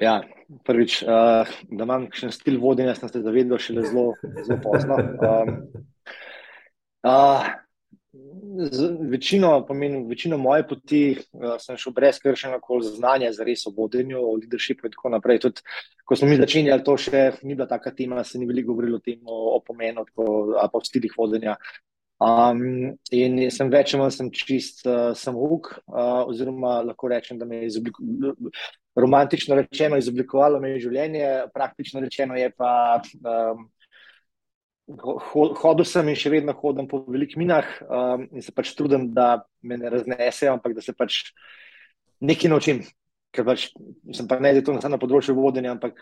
[0.00, 0.22] Ja,
[0.64, 4.14] prvič, uh, da imam še stil vodenja, sem se zavedel šele zelo,
[4.46, 4.96] zelo pozno.
[4.96, 5.50] Um,
[7.04, 7.50] uh,
[9.10, 13.74] večino, pomeni, večino moje poti uh, sem šel brez kršenja koli znanja za res o
[13.76, 15.40] vodenju, o leadershipu in tako naprej.
[15.46, 15.64] Tudi,
[16.04, 19.04] ko smo mi začenjali, to še ni bila taka tema, se ni veliko govorilo o
[19.04, 21.56] tem, o, o pomenu ali pa o stilih vodenja.
[22.20, 27.62] Um, in sem več ali manj čist uh, samouk, uh, oziroma lahko rečem, da me
[27.62, 27.80] je
[28.96, 33.00] romantično rečeno, izoblikovalo me je življenje, praktično rečeno je pa.
[33.24, 33.70] Um,
[34.98, 39.42] hodil sem in še vedno hodim po velikih minah um, in se pač trudim, da
[39.62, 41.30] me ne raznesejo, ampak da se pač
[42.20, 42.82] nekaj naučim.
[43.30, 43.68] Ker pač
[44.16, 46.00] sem pa ne zato na področju vodenja, ampak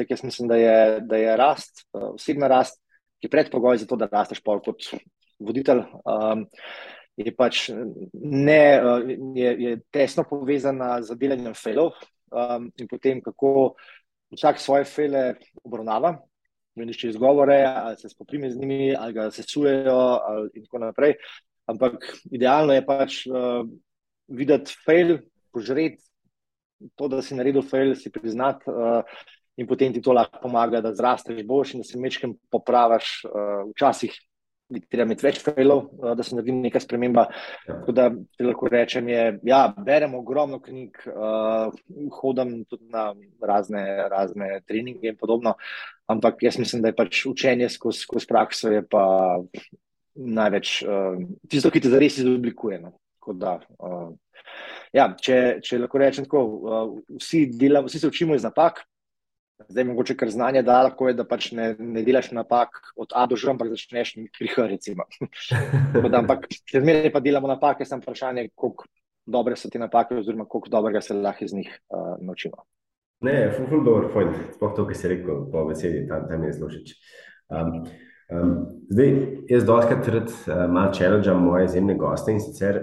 [0.00, 2.80] tako jaz mislim, da je, da je rast, uh, osebna rast,
[3.22, 4.90] ki je predpogoj za to, da rasteš pol kot
[5.38, 5.86] voditelj.
[6.04, 6.48] Um,
[7.14, 9.04] Je pač ne, uh,
[9.38, 11.92] je, je tesno povezana z delanjem felov
[12.34, 13.76] um, in potem, kako
[14.34, 15.22] vsak svoje fele
[15.62, 16.16] obravnava,
[16.76, 21.14] menišče izgovore, ali se spoprime z njimi, ali ga sesujejo, ali in tako naprej.
[21.66, 23.62] Ampak idealno je pač uh,
[24.28, 25.18] videti fail,
[25.52, 26.02] požreti
[26.94, 29.00] to, da si naredil fail, si priznati uh,
[29.56, 33.20] in potem ti to lahko pomaga, da zrasteš boljši in da se mečkem popravaš.
[33.24, 34.18] Uh, včasih
[34.90, 37.26] treba imeti več failov, uh, da se naredi neka sprememba.
[37.66, 37.78] Ja.
[37.80, 38.08] Tako da
[38.46, 41.74] lahko rečem, je, ja, berem ogromno knjig, uh,
[42.20, 43.10] hodam tudi na
[43.42, 45.56] razne, razne treninge in podobno,
[46.10, 49.04] ampak jaz mislim, da je pač učenje skozi skoz prakso je pa
[50.14, 52.80] največ uh, tisto, ki te zares izoblikuje.
[52.82, 52.94] No.
[53.40, 54.10] Da, uh,
[54.92, 58.84] ja, če, če lahko rečem tako, uh, vsi, delam, vsi se učimo iz napak.
[59.68, 63.26] Zdaj, mogoče kar znanje da, lahko je, da pač ne, ne delaš napak od A
[63.30, 64.66] do Ž, ampak začneš pri H.
[66.20, 68.90] ampak, če zmeraj pa delamo napake, sem vprašanje, koliko
[69.26, 72.66] dobre so te napake, oziroma koliko dobrega se lahko iz njih uh, naučimo.
[73.24, 74.34] Ne, ful, dobro, fajn.
[74.56, 76.92] Sploh to, kar si rekel, po besedi, tam, tam je zelo všeč.
[77.54, 77.70] Um,
[78.34, 78.52] um,
[78.90, 79.14] zdaj,
[79.54, 82.82] jaz doskrat rad uh, malo challenge moje zemne goste in sicer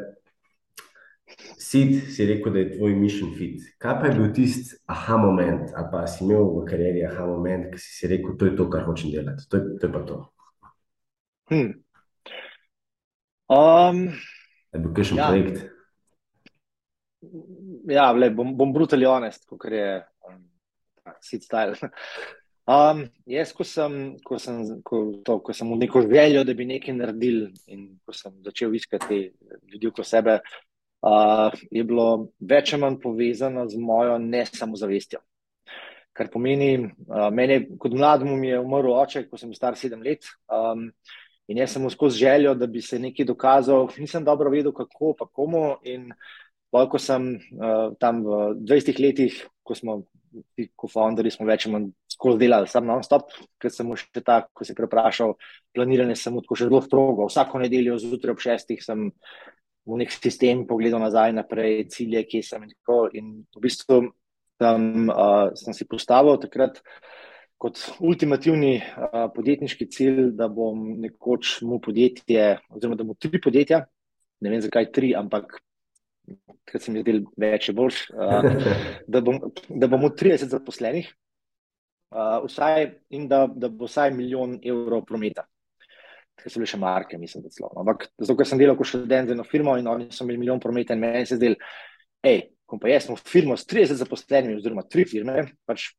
[1.71, 3.61] Sid si rekel, da je tvoj mission fit.
[3.79, 7.69] Kaj pa je bil tisti aha moment, ali pa si imel v karieri aha moment,
[7.71, 10.01] ki si si rekel, to je to, kar hočem delati, to je, to je pa
[10.09, 10.17] to.
[11.51, 11.71] Hmm.
[13.51, 14.01] Um,
[14.73, 15.29] je bil kakšen ja.
[15.31, 15.63] projekt?
[17.87, 19.87] Ja, le, bom, bom brutalno honest, kot je
[20.27, 20.43] um,
[21.23, 21.79] Sid style.
[22.71, 26.67] Um, jaz, ko sem, ko, sem, ko, to, ko sem v neko željo, da bi
[26.69, 27.39] nekaj naredil,
[27.73, 29.17] in ko sem začel iskati
[29.73, 30.35] ljudi okoli sebe,
[31.01, 32.07] uh, je bilo
[32.39, 35.21] več ali manj povezano z mojo nesamozavestjo.
[36.17, 36.75] Kar pomeni,
[37.07, 40.27] uh, meni, kot mlademu, je umrl oče, ko sem star sedem let.
[40.51, 40.89] Um,
[41.51, 45.27] in jaz sem skozi željo, da bi se nekaj dokazal, nisem dobro vedel, kako, pa
[45.27, 45.77] komu.
[45.87, 46.11] In
[46.71, 50.01] bolj, ko sem uh, tam v 20 letih, ko smo,
[50.79, 54.67] kot founderji, smo več ali manj skozi delali, sam non-stop, ker sem še tako, ko
[54.67, 55.35] je preprašal,
[55.73, 57.27] planiranje sem tako še zelo strogo.
[57.31, 59.09] Vsako nedeljo zjutraj ob šestih sem
[59.85, 62.65] v nek sistem, pogledal nazaj, naprej, cilje, kje sem.
[62.67, 62.99] In, tako.
[63.13, 64.01] in v bistvu
[64.61, 66.81] tam, uh, sem si postavil takrat
[67.61, 73.83] kot ultimativni uh, podjetniški cilj, da bom nekoč mu podjetje, oziroma da mu tri podjetja,
[74.41, 75.59] ne vem zakaj tri, ampak.
[76.69, 78.45] Ker se mi zdel več, je boljš, uh,
[79.13, 81.09] da, bom, da bomo 30 zaposlenih,
[82.13, 82.85] uh, vsaj,
[83.17, 85.47] in da, da bo vsaj milijon evrov prometa
[86.41, 87.71] ker so bile še marke, mislim, da celo.
[87.81, 90.61] Ampak zato, ker sem delal kot študent za eno firmo in oni so imeli milijon
[90.63, 91.55] prometa in meni se zdel,
[92.25, 95.89] hej, ko pa jaz sem v firmo s 30 zaposlenimi, oziroma tri firme, pač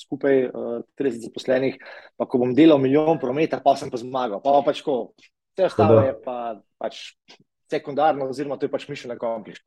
[0.00, 1.78] skupaj uh, eh, 30 zaposlenih,
[2.18, 4.42] pa ko bom delal milijon prometa, pa sem pa zmagal.
[4.42, 5.14] Pa, pa pač ko,
[5.54, 7.14] vse ostalo je pa pač
[7.70, 9.62] sekundarno, oziroma to je pač mišljeno kompliš.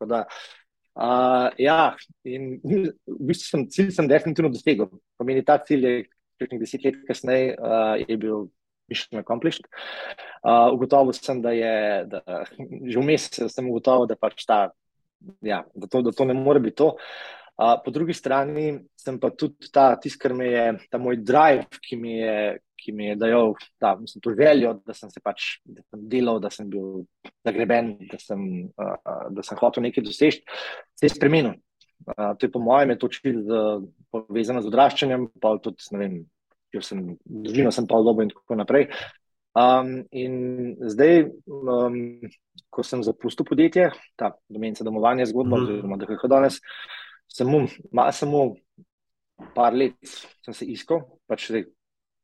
[0.97, 1.93] Uh, ja,
[2.25, 4.89] in v bistvu sem cilj sem definitivno dosegel.
[5.17, 5.97] Pomeni, ta cilj je,
[6.41, 8.47] nekaj deset let kasneje, uh, je bil
[8.89, 9.67] mission accomplished.
[10.43, 12.21] Uh, ugotovil sem, da je, da,
[12.57, 14.59] že vmes sem ugotovil, da, pač ta,
[15.45, 16.93] ja, da, to, da to ne more biti to.
[17.57, 21.81] Uh, po drugi strani sem pa tudi ta, tisk, kar me je, ta moj drive,
[21.81, 22.37] ki mi je,
[22.77, 26.37] ki mi je dajal ta, mislim, to željo, da sem se pač da sem delal,
[26.39, 27.07] da sem bil
[27.47, 28.43] zagreben, da sem,
[28.77, 30.43] uh, da sem hotel nekaj doseči,
[30.93, 31.57] se je spremenil.
[32.05, 33.41] Uh, to je po mojem, je to čil
[34.13, 36.19] povezano z odraščanjem, pa tudi, ne vem,
[36.73, 38.89] ker sem družino, sem pa dobro in tako naprej.
[39.57, 41.95] Um, in zdaj, um,
[42.69, 45.63] ko sem zapustil podjetje, ta domenica domovanja zgodba, mhm.
[45.63, 46.59] oziroma da je danes,
[47.91, 48.43] malo samo
[49.55, 49.97] par let
[50.45, 51.65] sem se iskal, pač zdaj,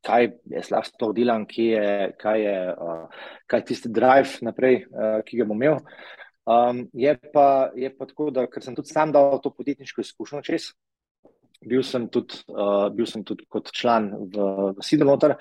[0.04, 4.84] kaj jaz lahko to delam, kje je, kaj je, uh, kaj je tisti drive naprej,
[4.92, 5.80] uh, ki ga bom imel.
[6.44, 10.42] Um, je, pa, je pa tako, da ker sem tudi sam dal to podjetniško izkušnjo
[10.44, 10.74] čez,
[11.68, 15.36] bil sem tudi, uh, bil sem tudi kot član v, v Sidelotar,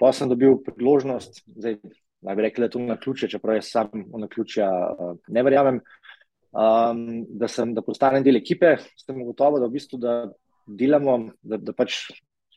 [0.00, 1.78] pa sem dobil priložnost, zdaj
[2.26, 5.44] naj bi rekel, da je to na ključe, čeprav jaz sam na ključe uh, ne
[5.46, 5.80] verjamem,
[6.56, 10.16] um, da, sem, da postanem del ekipe, sem gotovo, da v bistvu da
[10.66, 12.06] delamo, da, da pač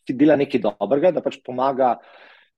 [0.07, 1.97] ti dela nekaj dobrega, da pač pomaga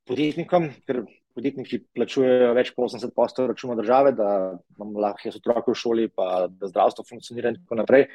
[0.07, 1.03] podjetnikom, ker
[1.35, 4.29] podjetniki plačujejo več kot 80% računa države, da
[4.75, 8.07] imamo lahko jaz otroke v šoli, pa da zdravstvo funkcionira in tako naprej.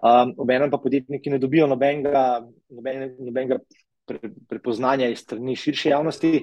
[0.00, 3.58] Um, Obenem pa podjetniki ne dobijo nobenega, nobenega, nobenega
[4.08, 6.42] pre, prepoznanja iz strani širše javnosti.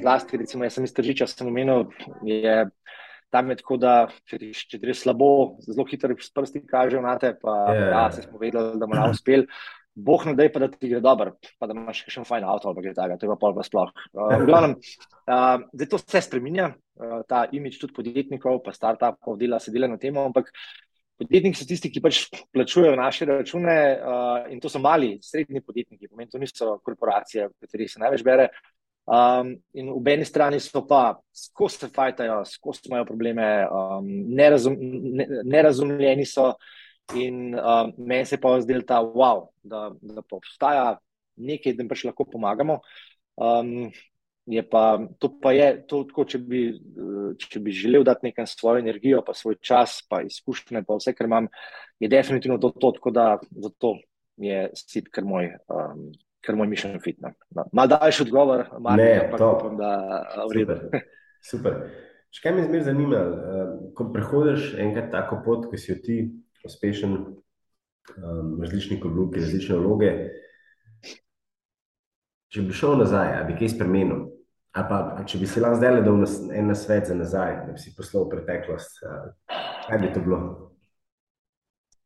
[0.00, 1.88] Zlasti, recimo, jaz sem iz Tržiča, sem omenil,
[2.26, 2.64] je
[3.30, 3.92] tam je tako, da
[4.28, 7.84] če, če gre slabo, zelo hitro s prsti kažejo na te, pa yeah.
[7.84, 7.90] Ja.
[7.94, 9.46] ja, se smo vedeli, da bomo nam uspeli.
[10.00, 12.70] Boh ne da, pa da ti gre dobro, pa da imaš še en fajn avto
[12.70, 13.90] ali kaj takega, to je pa pol pa sploh.
[14.14, 16.70] Uh, glavnem, uh, zdaj to vse spreminja,
[17.02, 20.52] uh, ta imič tudi podjetnikov, pa start-upov dela se dela na tem, ampak
[21.20, 26.08] Podjetniki so tisti, ki pač plačujejo naše račune, uh, in to so mali, srednji podjetniki,
[26.08, 28.50] pomeni, to niso korporacije, v katerih se največ bere.
[29.10, 34.06] Um, in v eni strani so pa skozi se fajtajo, skozi imajo probleme, um,
[34.38, 36.52] nerazum, ne, nerazumljeni so
[37.14, 40.84] In uh, meni se pa zdel ta wow, da, da pa obstaja
[41.36, 42.78] nekaj, da jim pač lahko pomagamo.
[43.40, 43.90] Um,
[44.50, 46.62] je pa, to pa je to, tako, če bi,
[47.38, 51.28] če bi želel dati nekaj svojo energijo, pa svoj čas, pa izkušnje, pa vse, kar
[51.30, 51.46] imam,
[52.02, 53.94] je definitivno to, to tako da zato
[54.40, 55.54] je sit, ker moj.
[55.68, 56.10] Um,
[56.40, 57.28] Ker moj mišljen je fitno.
[57.52, 59.90] No, Mal daljši odgovor, malo ne, pa upam, da
[60.48, 60.78] vredo.
[60.80, 61.02] Super.
[61.50, 61.74] Super.
[62.32, 66.16] Še kaj me zmeraj zanima, uh, ko prehodiš enkrat tako pot, ki si jo ti
[66.64, 70.14] uspešen, um, različni klubi, različne vloge.
[72.50, 74.24] Če bi šel nazaj, bi kaj spremenil,
[74.72, 76.24] ali pa če bi se lahko zdaj dal
[76.56, 79.02] en na svet za nazaj, da bi si poslal preteklost,
[79.88, 80.40] kaj bi to bilo?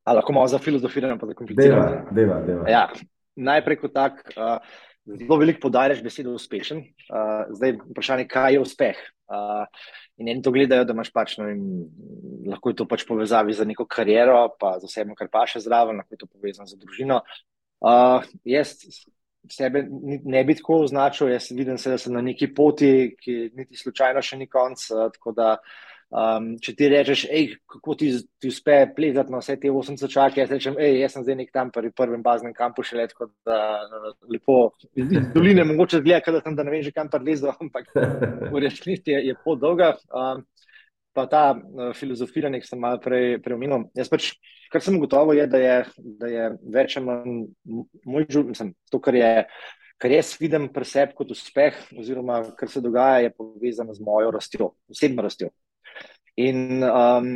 [0.05, 2.00] Ali lahko malo za filozofiram, pa za kompliciranje?
[2.12, 2.68] Deva, deva, deva.
[2.68, 2.88] Ja,
[3.37, 4.59] najprej kot tak, uh,
[5.09, 6.83] zelo veliko podaješ besedo uspešen.
[7.09, 9.00] Uh, zdaj vprašanje, kaj je uspeh?
[9.33, 9.64] Uh,
[10.16, 11.48] In eni to gledajo, da imaš pač, no,
[12.46, 15.98] lahko je to pač povezavi z neko kariero, pa z vsem, kar pa še zraven,
[15.98, 17.18] lahko je to povezano z družino.
[17.85, 18.77] Uh, jaz
[19.50, 19.85] sebe
[20.24, 24.22] ne bi tako označil, jaz vidim se, da sem na neki poti, ki niti slučajno
[24.22, 24.87] še ni konc.
[24.90, 25.83] Uh, tako da uh,
[26.14, 27.24] Um, če ti rečeš,
[27.66, 31.37] kako ti, ti uspe plezati na vse te 80 čake, jaz rečem, jaz sem zdaj
[31.40, 33.57] nek tam pri prvem baznem kampu še let, kot da
[34.30, 34.59] lepo
[34.94, 39.11] iz doline mogoče zgleda, da tam, da ne vem že kam prelezo, ampak v resnici
[39.11, 39.96] je, je pot dolga.
[40.14, 40.44] Um,
[41.14, 43.88] pa ta uh, filozofiranje, ki sem malo prej preomenil.
[43.96, 44.33] Jaz pač,
[44.72, 45.79] kar sem gotovo, je, da je,
[46.20, 47.40] da je več ali manj
[48.05, 49.33] moj življenj, to, kar je.
[50.03, 54.33] Kar jaz vidim pri sebi kot uspeh, oziroma kar se dogaja, je povezano z mojo
[54.35, 55.53] rastjo, osebno rastjo.
[56.42, 57.29] In um,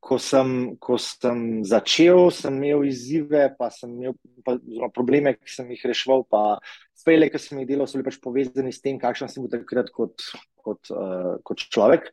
[0.00, 4.56] ko, sem, ko sem začel, sem imel izzive, pa sem imel pa,
[4.96, 6.42] probleme, ki sem jih reševal, pa
[6.96, 9.92] spele, ki sem jih delal, so bili pač povezani s tem, kakšen sem bil takrat
[9.94, 10.24] kot,
[10.64, 12.08] kot, uh, kot človek.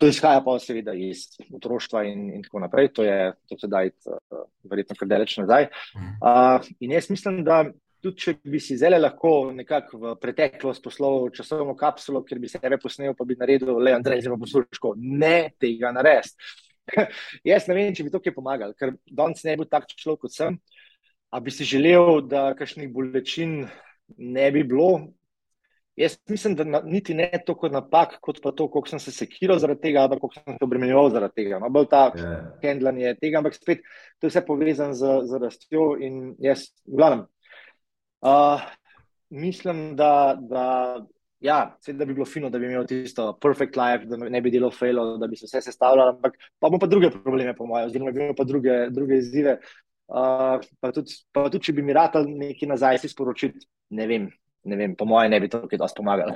[0.00, 2.88] To izhaja pa seveda iz otroštva in, in tako naprej.
[2.96, 5.68] To je sedaj, uh, verjetno, kar daleč nazaj.
[5.92, 7.66] Uh, in jaz mislim, da
[8.00, 12.78] tudi če bi si zdaj lahko nekako v preteklost posloval časovno kapsulo, kjer bi sebe
[12.80, 16.50] posnel, pa bi naredil le Andrej, zelo posluško, ne tega narediti.
[17.50, 20.24] Jaz ne vem, če bi to kaj pomagal, ker danes ne bi bil tak človek
[20.26, 20.56] kot sem.
[21.30, 23.60] A bi si želel, da kakšnih bolečin
[24.16, 25.12] ne bi bilo?
[26.00, 29.58] Jaz mislim, da na, niti ne toliko napak, kot pa to, koliko sem se sekiral
[29.60, 31.58] zaradi tega, ali koliko sem se obremenjeval zaradi tega.
[31.60, 32.06] No, bolj ta
[32.62, 33.18] handlanje yeah.
[33.20, 33.84] tega, ampak spet
[34.16, 37.26] to je vse povezano z, z rastjo in jaz, glavnem,
[38.20, 38.60] Uh,
[39.30, 40.96] mislim, da, da,
[41.40, 44.70] ja, da bi bilo fino, da bi imel tisto perfect life, da ne bi delal
[44.70, 48.10] failo, da bi se vse sestavljal, ampak pa imamo pa druge probleme, po mojem, oziroma
[48.10, 49.58] imel pa druge, druge izzive.
[50.08, 53.56] Uh, pa, tudi, pa tudi, če bi mi rad nekaj nazaj sporočil,
[53.96, 54.28] ne vem.
[54.64, 56.34] Ne vem, po mojem, ne bi to kaj dosti pomagalo.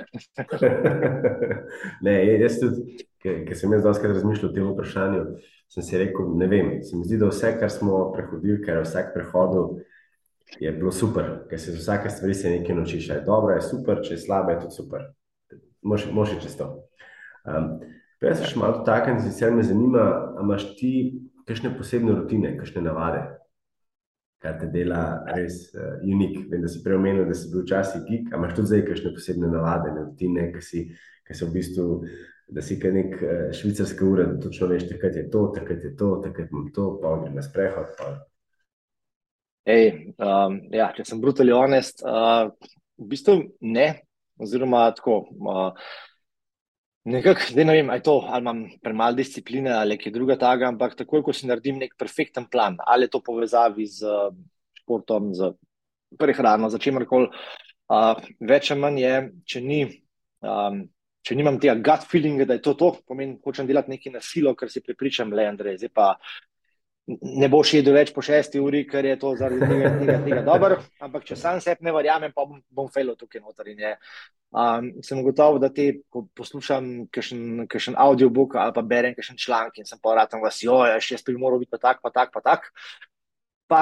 [2.05, 5.25] ne, jaz tudi, ker sem jaz dosti razmišljal o tem vprašanju,
[5.75, 6.71] sem si rekel, ne vem.
[6.85, 9.77] Se mi zdi, da vse, kar smo prehodili, ker je vsak prehodil,
[10.61, 13.09] je bilo super, ker se z vsake stvari se nekaj naučiš.
[13.09, 15.05] Je dobro, je super, če je slabo, je tudi super.
[15.85, 16.71] Moš je čisto.
[17.45, 17.75] Um,
[18.25, 20.05] jaz sem še malo takšen, sicer me zanima,
[20.41, 20.91] imaš ti
[21.45, 23.21] kakšne posebne rutine, kakšne navade,
[24.45, 25.01] kar te dela
[25.33, 26.45] res uh, unik.
[26.51, 29.13] Vem, da si prej omenil, da si bil včasih geek, ali imaš tudi zdaj kakšne
[29.15, 30.85] posebne navade, ne rutine, ki si,
[31.25, 31.89] ki si v bistvu.
[32.55, 35.95] Da si kot nek uh, švicarski ura, da točno veš, takrat je to, takrat je
[35.97, 37.93] to, takrat imam to, pa greš na sprehod.
[37.97, 38.11] Pa
[39.65, 39.87] Ej,
[40.21, 42.51] um, ja, če sem brutalno honest, uh,
[43.01, 43.87] v bistvu ne,
[44.37, 45.23] oziroma tako.
[45.41, 45.95] Uh,
[47.05, 51.21] Nekako, ne vem, ali, to, ali imam premalo discipline ali kaj druga taga, ampak takoj,
[51.21, 54.15] ko si naredim nek perfekten plan, ali je to povezavi z
[54.81, 55.51] športom, z
[56.17, 57.29] prehrano, z čemarkoli,
[57.93, 59.13] uh, več ali manj je,
[59.53, 59.79] če, ni,
[60.41, 60.81] um,
[61.21, 64.55] če nimam tega gut feelinga, da je to to, pomeni, hočem delati nekaj na silo,
[64.57, 66.09] ker si prepričam, le Andrej, zdaj pa
[67.07, 70.77] ne boš jedel več po šesti uri, ker je to zaradi tega, tega, tega dobro.
[71.05, 73.69] Ampak če sam sebi ne verjamem, pa bom, bom fejlo tukaj noter.
[74.55, 75.89] Um, sem gotov, da te
[76.37, 80.95] poslušam, kakšen audiobook ali pa berem kakšen članek in sem pa vratan vas, jo, ja,
[81.01, 82.69] še jaz bi moral biti pa tak, pa tak, pa tak.
[83.67, 83.81] Pa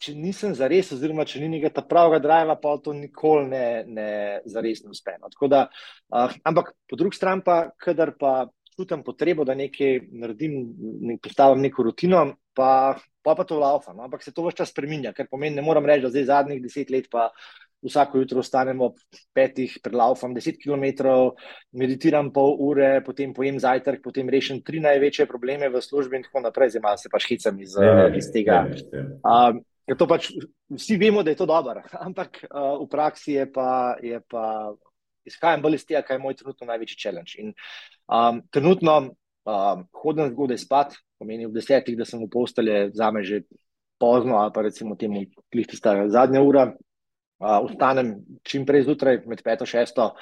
[0.00, 4.08] če nisem zares, oziroma če ni nekaj ta pravega driva, pa to nikoli ne, ne
[4.50, 5.14] zares ne uspe.
[5.20, 5.30] No.
[5.30, 10.56] Uh, ampak po drugi strani pa, kadar pa čutim potrebo, da nekaj naredim,
[11.22, 12.24] postavim neko rutino,
[12.54, 13.92] pa, pa, pa to laufa.
[13.92, 14.06] No?
[14.06, 16.90] Ampak se to vse čas spremenja, ker pomeni, ne morem reči, da zdaj zadnjih deset
[16.94, 17.30] let pa.
[17.84, 19.00] Vsako jutro ostanemo ob
[19.36, 21.04] petih, prelaufam deset km,
[21.76, 26.40] meditiram pol ure, potem pojem zajtrk, potem rešim tri največje probleme v službi in tako
[26.46, 27.76] naprej, zdaj malo se pač hicam iz,
[28.16, 28.62] iz tega.
[29.20, 29.60] Uh,
[30.08, 30.30] pač,
[30.72, 33.68] vsi vemo, da je to dobro, ampak uh, v praksi je pa,
[34.00, 34.72] je pa
[35.28, 37.36] izhajam bolj iz tega, kaj je moj trenutno največji challenge.
[37.44, 37.52] In,
[38.08, 38.96] um, trenutno
[39.44, 43.44] um, hodim zgodaj spat, pomeni v desetih, da sem v postelji, za me že
[44.00, 49.64] pozno, ali pa recimo temu klihti zadnja ura, uh, vstanem čim prej zjutraj, med peto
[49.64, 50.14] in šesto.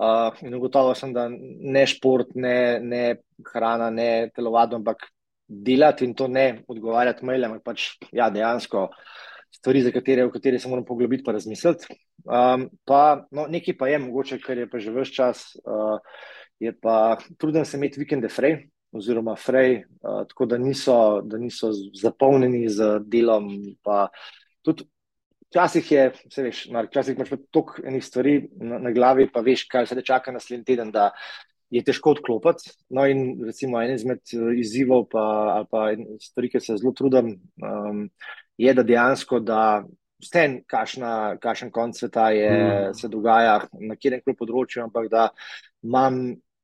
[0.00, 3.04] Uh, in ugotovil sem, da ne šport, ne, ne
[3.52, 5.10] hrana, ne telovadno, ampak
[5.50, 8.88] delati in to ne odgovarjati mailem, ampak pač ja, dejansko
[9.52, 11.90] stvari, za katere, katere se moram poglobiti, pa razmisliti.
[12.24, 15.98] Um, pa, no, nekaj pa je mogoče, kar je pa že vse čas, uh,
[16.60, 21.72] je pa truden se imeti vikende frej, oziroma frej, uh, tako da niso, da niso
[22.02, 23.52] zapolnjeni z delom.
[25.50, 29.88] Včasih je, vse veš, včasih imaš toliko enih stvari na, na glavi, pa veš, kaj
[29.90, 31.08] se te čaka naslednji teden, da
[31.70, 32.70] je težko odklopiti.
[32.94, 34.22] No, in recimo en izmed
[34.58, 35.24] izzivov, pa,
[35.56, 35.86] ali pa
[36.22, 37.32] stvari, ki se zelo trudim,
[37.66, 38.04] um,
[38.58, 39.62] je, da dejansko, da
[40.22, 42.94] vse, kakšen konc sveta je, mm.
[42.94, 45.28] se dogaja na kjerem koli področju, ampak da
[45.86, 46.20] imam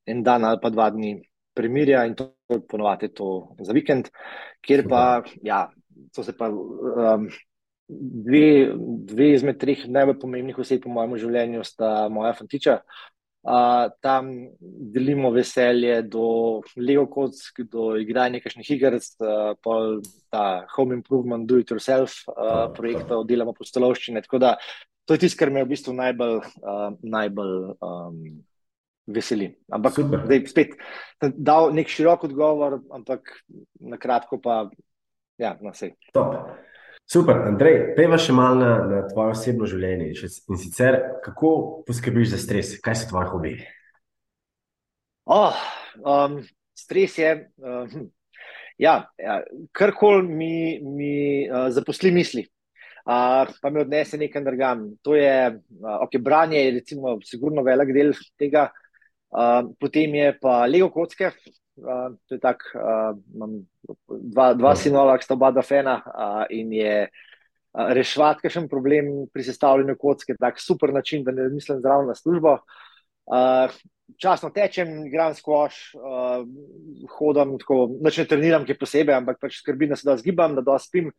[0.07, 1.16] en dan ali pa dva dni
[1.57, 2.32] premirja in to
[2.68, 4.11] ponovadi to za vikend,
[4.61, 5.66] kjer pa, ja,
[6.14, 6.50] to se pa.
[6.50, 7.28] Um,
[7.86, 8.74] Dve,
[9.07, 12.80] dve izmed treh najbolj pomembnih oseb v mojem življenju sta moja fantiča.
[13.46, 14.32] Uh, tam
[14.90, 16.24] delimo veselje do
[16.74, 20.00] Lego kock, do igranja nekakšnih iger, uh, pol
[20.34, 24.24] ta home improvement, do it yourself uh, projektov, delamo postolovščine.
[24.26, 24.57] Tako da
[25.07, 28.18] to je tisto, kar me v bistvu najbolj, uh, najbolj um,
[29.07, 29.50] veseli.
[29.72, 30.74] Ampak zdaj spet
[31.20, 33.30] dal nek širok odgovor, ampak
[33.80, 34.66] na kratko pa,
[35.38, 35.94] ja, na vse.
[37.07, 40.11] Super, Andrej, peva še malo na, na tvoje osebno življenje.
[40.50, 41.50] In sicer, kako
[41.86, 43.68] poskrbiš za stres, kaj so tvoje hobiji?
[45.30, 45.54] Oh,
[46.02, 46.40] um,
[46.74, 47.30] stres je,
[47.62, 48.09] um,
[48.82, 49.38] ja, ja,
[49.74, 51.14] kar koli mi, mi
[51.46, 52.42] uh, zaposli misli,
[53.07, 54.84] uh, pa mi odnese nekaj drugam.
[55.07, 58.86] To je, uh, ok, branje je recimo sigurno velik del tega, uh,
[59.80, 63.59] potem je pa Lego kocke, uh, to je tak, uh, imam
[64.09, 69.45] dva, dva sinova, ki sta oba fena uh, in je uh, reševati kakšen problem pri
[69.45, 72.59] sestavljanju kocke, tak super način, da ne mislim zraven na službo.
[73.26, 73.68] Uh,
[74.22, 76.47] časno tečem, igram skvoš, uh,
[77.18, 80.64] hodam, tako, noč ne treniram, ki posebej, ampak pač skrbim, da se da zgibam, da
[80.64, 81.11] da spim,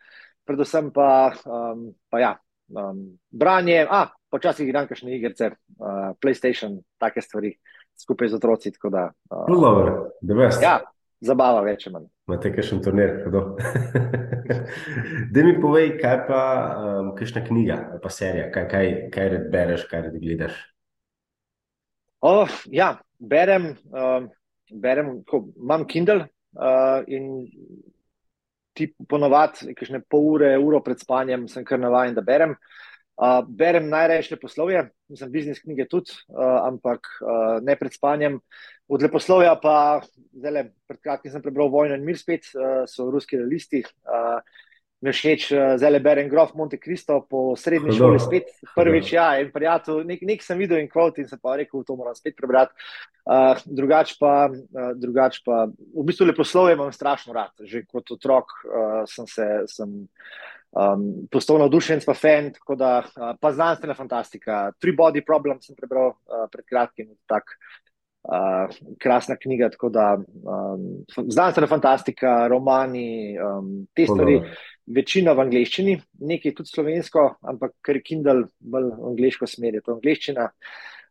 [0.48, 2.36] predvsem pa, um, pa ja,
[2.72, 7.54] um, branje, a počasih igram kakšne igrice, uh, PlayStation, take stvari
[7.98, 8.72] skupaj z otroci.
[8.92, 10.62] Da, uh, no, dobro, da veš.
[10.64, 10.78] Ja,
[11.24, 12.08] zabava več ali manj.
[12.28, 13.14] Imate kakšen turnir?
[15.34, 16.42] da mi povej, kaj pa
[16.78, 20.58] um, kakšna knjiga pa serija, kaj, kaj, kaj red bereš, kaj red gledaš.
[22.28, 24.28] Oh, ja, berem, um,
[24.74, 26.26] berem ko, imam Kindle
[26.58, 27.46] uh, in
[28.78, 32.58] ti ponovadi, kakšne pol ure, uro pred spanjem, sem kar navaden, da berem.
[32.58, 32.87] Uh,
[33.50, 38.40] berem najrejše poslovje, mislim, biznis knjige tudi, uh, ampak uh, ne pred spanjem.
[38.88, 40.02] Od leposlovja pa,
[40.32, 43.84] zdaj, pred kratkim sem prebral Vojno in mir spet, uh, so ruski listi.
[44.06, 44.40] Uh,
[44.98, 48.18] Mi všeč, zdaj le berem Grof Monte Cristo po srednji Hello.
[48.18, 48.48] šoli spet.
[48.74, 49.20] Prvič, Hello.
[49.20, 52.16] ja, en prijatelj, nek, nek sem videl in kvot in se pa rekel, to moram
[52.18, 52.74] spet prebrati.
[53.22, 57.54] Uh, drugač, pa, uh, drugač pa, v bistvu leposlovje imam strašno rad.
[57.62, 59.48] Že kot otrok uh, sem se.
[59.70, 59.94] Sem,
[60.72, 64.72] um, postal navdušen, pa fan, tako da uh, pa znanstvena fantastika.
[64.82, 67.56] Three Body Problem sem prebral uh, pred kratkim, tako
[68.28, 69.70] uh, krasna knjiga.
[69.92, 70.88] Da, um,
[71.28, 74.42] znanstvena fantastika, romani, um, te stvari,
[74.88, 75.98] večina v angleščini,
[76.30, 80.52] nekaj tudi slovensko, ampak ker Kindle bolj v angliško smer, je to angleščina.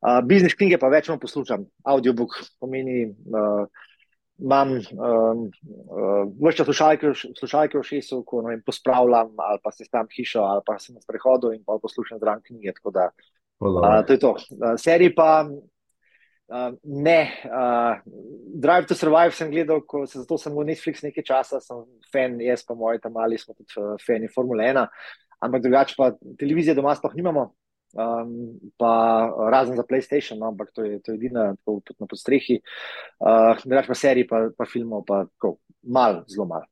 [0.07, 3.11] Uh, biznis knjige pa večino poslušam, audiobook pomeni.
[3.33, 3.93] Uh,
[4.39, 10.09] imam um, uh, vse slušalke, slušalke v šesu, ko vem, pospravljam ali pa se tam
[10.17, 12.77] hišo ali pa sem na sprehodu in pa poslušam zraven knjige.
[12.93, 13.11] Da,
[13.61, 14.31] uh, to je to.
[14.31, 17.21] Uh, seriji pa uh, ne.
[17.45, 18.01] Uh,
[18.55, 22.41] Drive to Survive sem gledal, ko se zato sem v Netflix nekaj časa, sem fan,
[22.41, 24.85] jaz pa moj tam mali smo tudi uh, fani Formule 1,
[25.41, 27.55] ampak drugače pa televizije doma sploh nimamo.
[27.97, 32.09] Um, pa razen za PlayStation, no, ampak to je, to je edina, tako tudi na
[32.11, 32.59] podstrehi.
[33.17, 36.67] Uh, ne več pa serij, pa, pa filmov, pa tako, mal, zelo mal.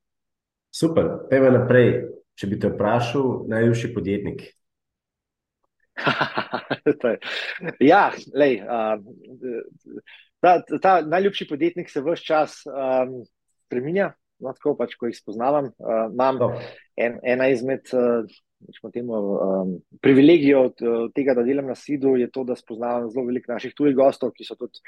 [0.74, 1.94] Super, peva naprej.
[2.34, 4.42] Če bi te vprašal, najljubši podjetnik.
[7.92, 8.02] ja,
[8.34, 8.98] lej, uh,
[10.42, 13.20] ta, ta najljubši podjetnik se vse čas um,
[13.68, 14.10] spremenja,
[14.42, 15.70] no, tako pač, ko jih spoznavam.
[15.78, 16.42] Uh, imam
[17.00, 17.88] en, ena izmed.
[17.94, 18.28] Uh,
[18.92, 23.26] temu, um, privilegijo od, od tega, da delam na SID-u, je to, da spoznavam zelo
[23.26, 24.82] veliko naših tujih gostov, ki so tudi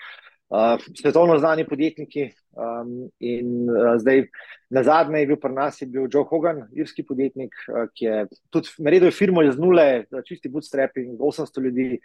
[0.48, 2.30] uh, svetovno znani podjetniki.
[2.56, 4.26] Um, in uh, zdaj,
[4.70, 8.24] na zadnje je bil pri nas je bil Joe Hogan, irski podjetnik, uh, ki je
[8.50, 12.00] tudi naredil firmo iz nule, čisti bootstrapping, 800 ljudi.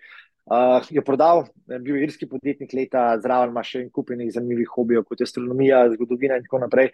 [0.51, 4.71] Uh, je prodal, bil je irski podjetnik leta, zraven ima še en kup enih zanimivih
[4.73, 6.89] hobijev, kot je astronomija, zgodovina in tako naprej.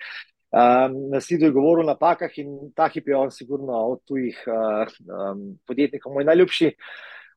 [0.47, 4.37] Um, na Sidu je govoril o napakah in ta hip je on, sigurno od tujih
[4.47, 6.71] uh, um, podjetnikov, moj najljubši.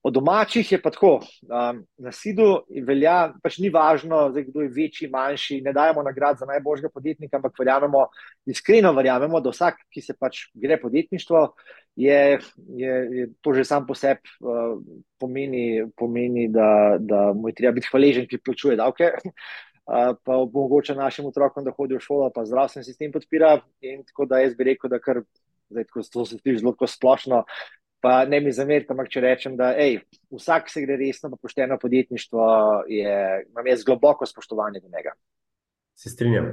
[0.03, 1.19] Od domačih je pa tako.
[1.43, 5.59] Um, na Sidu velja, pač ni važno, zdaj, kdo je večji, manjši.
[5.67, 8.07] Ne dajemo nagrad za najboljšega podjetnika, ampak verjamemo,
[8.47, 11.43] iskreno verjamemo, da vsak, ki se pač gre podjetništvo,
[12.01, 12.39] je,
[12.79, 14.79] je, je to že sam po sebi uh,
[15.19, 19.11] pomeni, pomeni da, da mu je treba biti hvaležen, ki plačuje davke.
[20.25, 23.57] Pa omogoča našim otrokom, da hodijo v šolo, pa zdravstveni sistem podpira.
[23.81, 25.23] In tako da jaz bi rekel, da kar
[25.71, 27.45] zdaj, ko to se ti zelo splošno,
[28.01, 30.01] pa ne mi zamerite, ampak če rečem, da ej,
[30.33, 32.45] vsak se gre resno, pa pošteno podjetništvo,
[32.89, 33.17] je,
[33.51, 35.13] imam jaz globoko spoštovanje do njega.
[35.99, 36.53] Se strinjam.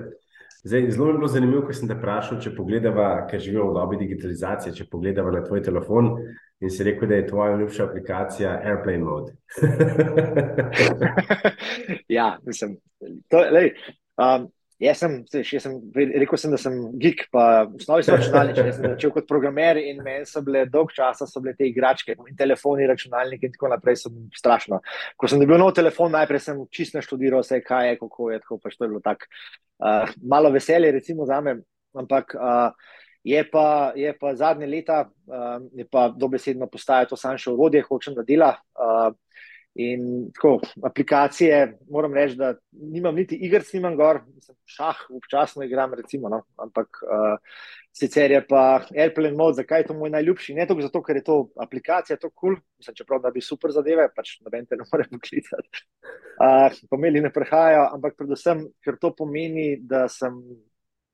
[0.67, 3.99] Zdaj, zelo je bilo zanimivo, ko sem te vprašal, če pogledava, ker živimo v dobi
[4.01, 6.09] digitalizacije, če pogledava na tvoj telefon
[6.59, 9.37] in si rekel, da je tvoja ljubša aplikacija Airplane Mode.
[12.17, 12.75] ja, mislim.
[13.33, 13.73] To, lej,
[14.21, 14.45] um,
[14.81, 15.15] jaz sem,
[15.45, 18.59] še sem, rekel sem, da sem geek, pa v osnovi sem računalnik.
[18.61, 22.15] Jaz sem začel kot programer in meni so bile dolg časa, so bile te igračke,
[22.17, 24.81] in telefoni, računalniki in tako naprej, so strašno.
[25.17, 28.61] Ko sem dobil nov telefon, najprej sem čisto študiral vse, kaj je, kako je, tako
[28.63, 31.59] pač to je bilo tako uh, malo veselje, recimo za me,
[31.97, 32.71] ampak uh,
[33.27, 37.81] Je pa, je pa zadnje leta, uh, je pa dobesedno postaje to samo še urodje,
[37.83, 38.53] hočem da dela.
[38.71, 39.09] Uh,
[39.77, 45.93] in tako, aplikacije, moram reči, da nimam niti igr, snimam gor, mislim, šah, občasno igram,
[45.93, 46.41] recimo, no?
[46.57, 47.37] ampak uh,
[47.93, 48.63] sicer je pa
[48.97, 50.55] Airplane Mode, zakaj je to moj najljubši?
[50.57, 54.09] Ne toliko zato, ker je to aplikacija, to kul, cool, čeprav da bi super zadeve,
[54.15, 55.85] pač noben te ne more poklicati.
[56.41, 60.41] Uh, pomeli ne prehajajo, ampak predvsem, ker to pomeni, da sem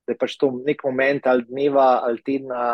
[0.07, 2.73] da je pač to nek moment ali dneva ali tedna,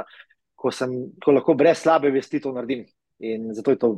[0.60, 2.86] ko, sem, ko lahko brez slabe vesti to naredim.
[3.20, 3.90] In zato je to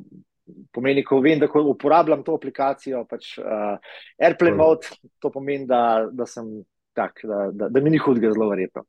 [0.74, 3.78] pomeni, ko vem, da ko uporabljam to aplikacijo, pač uh,
[4.20, 4.60] Airplane mm.
[4.60, 6.50] Mode, to pomeni, da, da sem
[6.98, 8.86] tak, da, da, da mi ni hudega, zelo verjetno.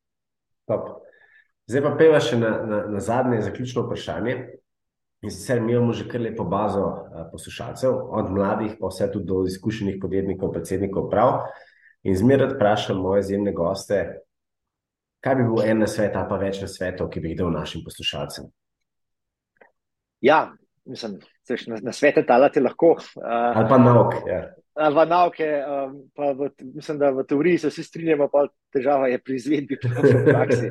[1.70, 4.36] Zdaj pa peva še na, na, na zadnje zaključno vprašanje.
[5.22, 9.28] In sicer mi imamo že kar lepo bazo uh, poslušalcev, od mladih pa vse tudi
[9.30, 11.44] do izkušenih podjetnikov, predsednikov prav.
[12.02, 14.00] In zmeraj vprašam moje izjemne goste,
[15.22, 17.84] kaj bi bil en na svet, pa več na svetu, ki bi jih dal našim
[17.86, 18.50] poslušalcem?
[20.22, 20.50] Ja,
[20.84, 21.18] mislim,
[21.66, 22.90] na, na svete talati lahko.
[22.90, 24.16] Uh, ali pa nauke.
[24.26, 24.42] Ja.
[24.74, 29.08] Ali pa nauke, um, pa v, mislim, da v teoriji se vsi strinjamo, pa težava
[29.08, 29.90] je pri izvedbi, pri
[30.30, 30.70] praksi.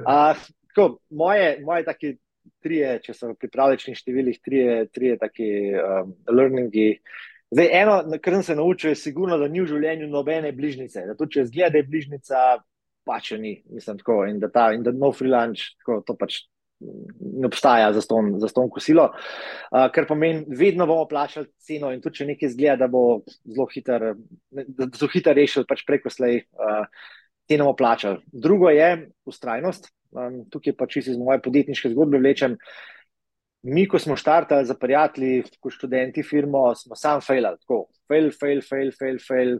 [0.00, 2.14] Uh, tako, moje, moje taki
[2.62, 6.92] trije, če so pripravljeni številih, trije, trije taki um, learningi.
[7.50, 11.02] Zdaj, eno, kar sem se naučil, je sigurno, da ni v življenju nobene bližnjice.
[11.08, 12.44] Da tudi če zgleda, da je bližnjica,
[13.08, 16.44] pač ni, mislim, tako, in da ta, in da no free lunch, tako, to pač
[17.46, 19.10] obstaja za ston, za ston kosilo.
[19.70, 23.68] Uh, ker pomeni, vedno bomo plačali ceno, in tudi če nekaj zgleda, da bo zelo
[23.72, 24.12] hiter,
[24.96, 26.84] zelo hiter rešil, pač preko slej, uh,
[27.50, 28.22] ceno bomo plačali.
[28.32, 28.90] Drugo je
[29.28, 29.90] ustrajnost.
[30.10, 32.56] Um, tukaj pač iz moje podjetniške zgodbe vlečem.
[33.62, 38.62] Mi, ko smo štartali za prijatelji, kot študenti firmo, smo sam failali, tako, fail, fail,
[38.64, 39.58] fail, fail, fail,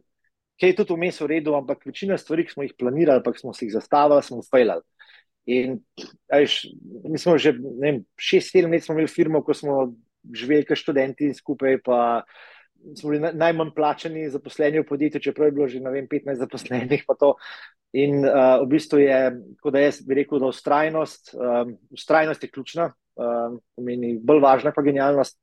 [0.57, 3.53] ki je tudi vmes v redu, ampak večina stvari, ki smo jih planirali, pa smo
[3.57, 4.81] si jih zastavili, smo uspeli.
[5.49, 5.81] In
[6.33, 6.67] ajš,
[7.09, 9.95] mi smo že vem, šest, sedem let imeli firmo, ko smo
[10.37, 12.23] živeli kot študenti skupaj, pa
[12.97, 17.05] smo bili najmanj plačani zaposleni v podjetju, čeprav je bilo že vem, 15 zaposlenih.
[17.93, 19.19] In uh, v bistvu je,
[19.59, 24.71] kot da jaz bi rekel, da ustrajnost, um, ustrajnost je ključna, um, pomeni bolj važna
[24.71, 25.41] pa genialnost,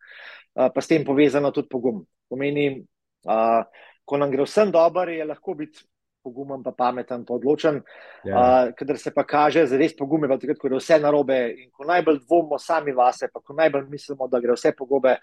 [0.55, 2.05] uh, pa s tem povezano tudi pogum.
[2.31, 2.85] Pomeni,
[3.27, 3.67] uh,
[4.07, 5.83] ko nam gre vsem dobro, je lahko biti
[6.27, 7.81] pogumen, pa pameten, pa odločen.
[8.27, 8.35] Ja.
[8.37, 11.69] Uh, Kader se pa kaže, da je res pogumen, takrat, ko je vse narobe in
[11.71, 15.15] ko najbolj dvomimo sami vase, pa ko najbolj mislimo, da gre vse pogobe.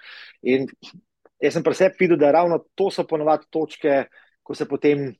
[0.48, 0.66] In
[1.42, 4.06] jaz sem pri sebi videl, da ravno to so ponovadi točke,
[4.42, 5.12] ko se potem.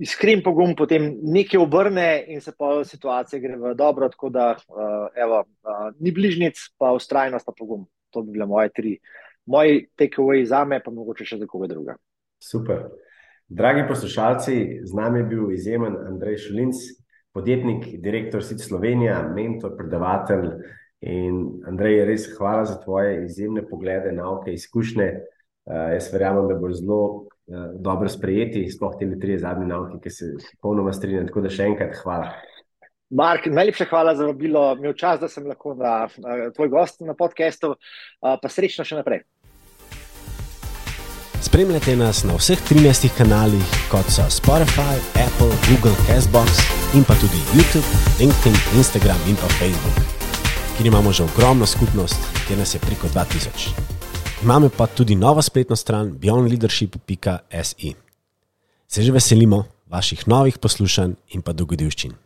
[0.00, 4.08] Iskren pogum, potem nekaj obrne, in se pa situacija gre v dobro.
[4.08, 7.84] Tako da, uh, evo, uh, ni bližnjic, pa ustrajnost, pa pogum.
[8.16, 8.94] To bi bile moje tri,
[9.44, 11.98] moji take-away za me, pa mogoče še za koga druga.
[12.40, 12.86] Super.
[13.48, 16.76] Dragi poslušalci, z nami je bil izjemen Andrej Šulinc,
[17.32, 20.48] podjetnik, direktor SID Slovenija, mentor, predavatelj.
[21.04, 25.10] In Andrej, res hvala za tvoje izjemne poglede, nauke, izkušnje.
[25.64, 30.10] Uh, jaz verjamem, da bo zelo uh, dobro sprejeti, sploh te tri zadnje nauke, ki
[30.10, 31.28] se popolnoma strinjam.
[31.28, 32.32] Tako da še enkrat hvala.
[33.12, 34.70] Mark, najlepša hvala za vabilo.
[34.80, 39.04] Imel čas, da sem lahko na, uh, tvoj gost na podkastu, uh, pa srečno še
[39.04, 39.26] naprej.
[41.44, 46.48] Spremljate nas na vseh 13 kanalih, kot so Spotify, Apple, Google, Castbox
[46.96, 47.84] in pa tudi YouTube,
[48.18, 49.98] LinkedIn, Instagram in pa Facebook,
[50.76, 52.16] kjer imamo že ogromno skupnost,
[52.46, 53.76] kjer nas je preko 2000.
[54.42, 57.92] Imamo pa tudi novo spletno stran beyondleadership.se.
[58.88, 62.23] Se že veselimo, vaših novih poslušanj in pa dogodivščin.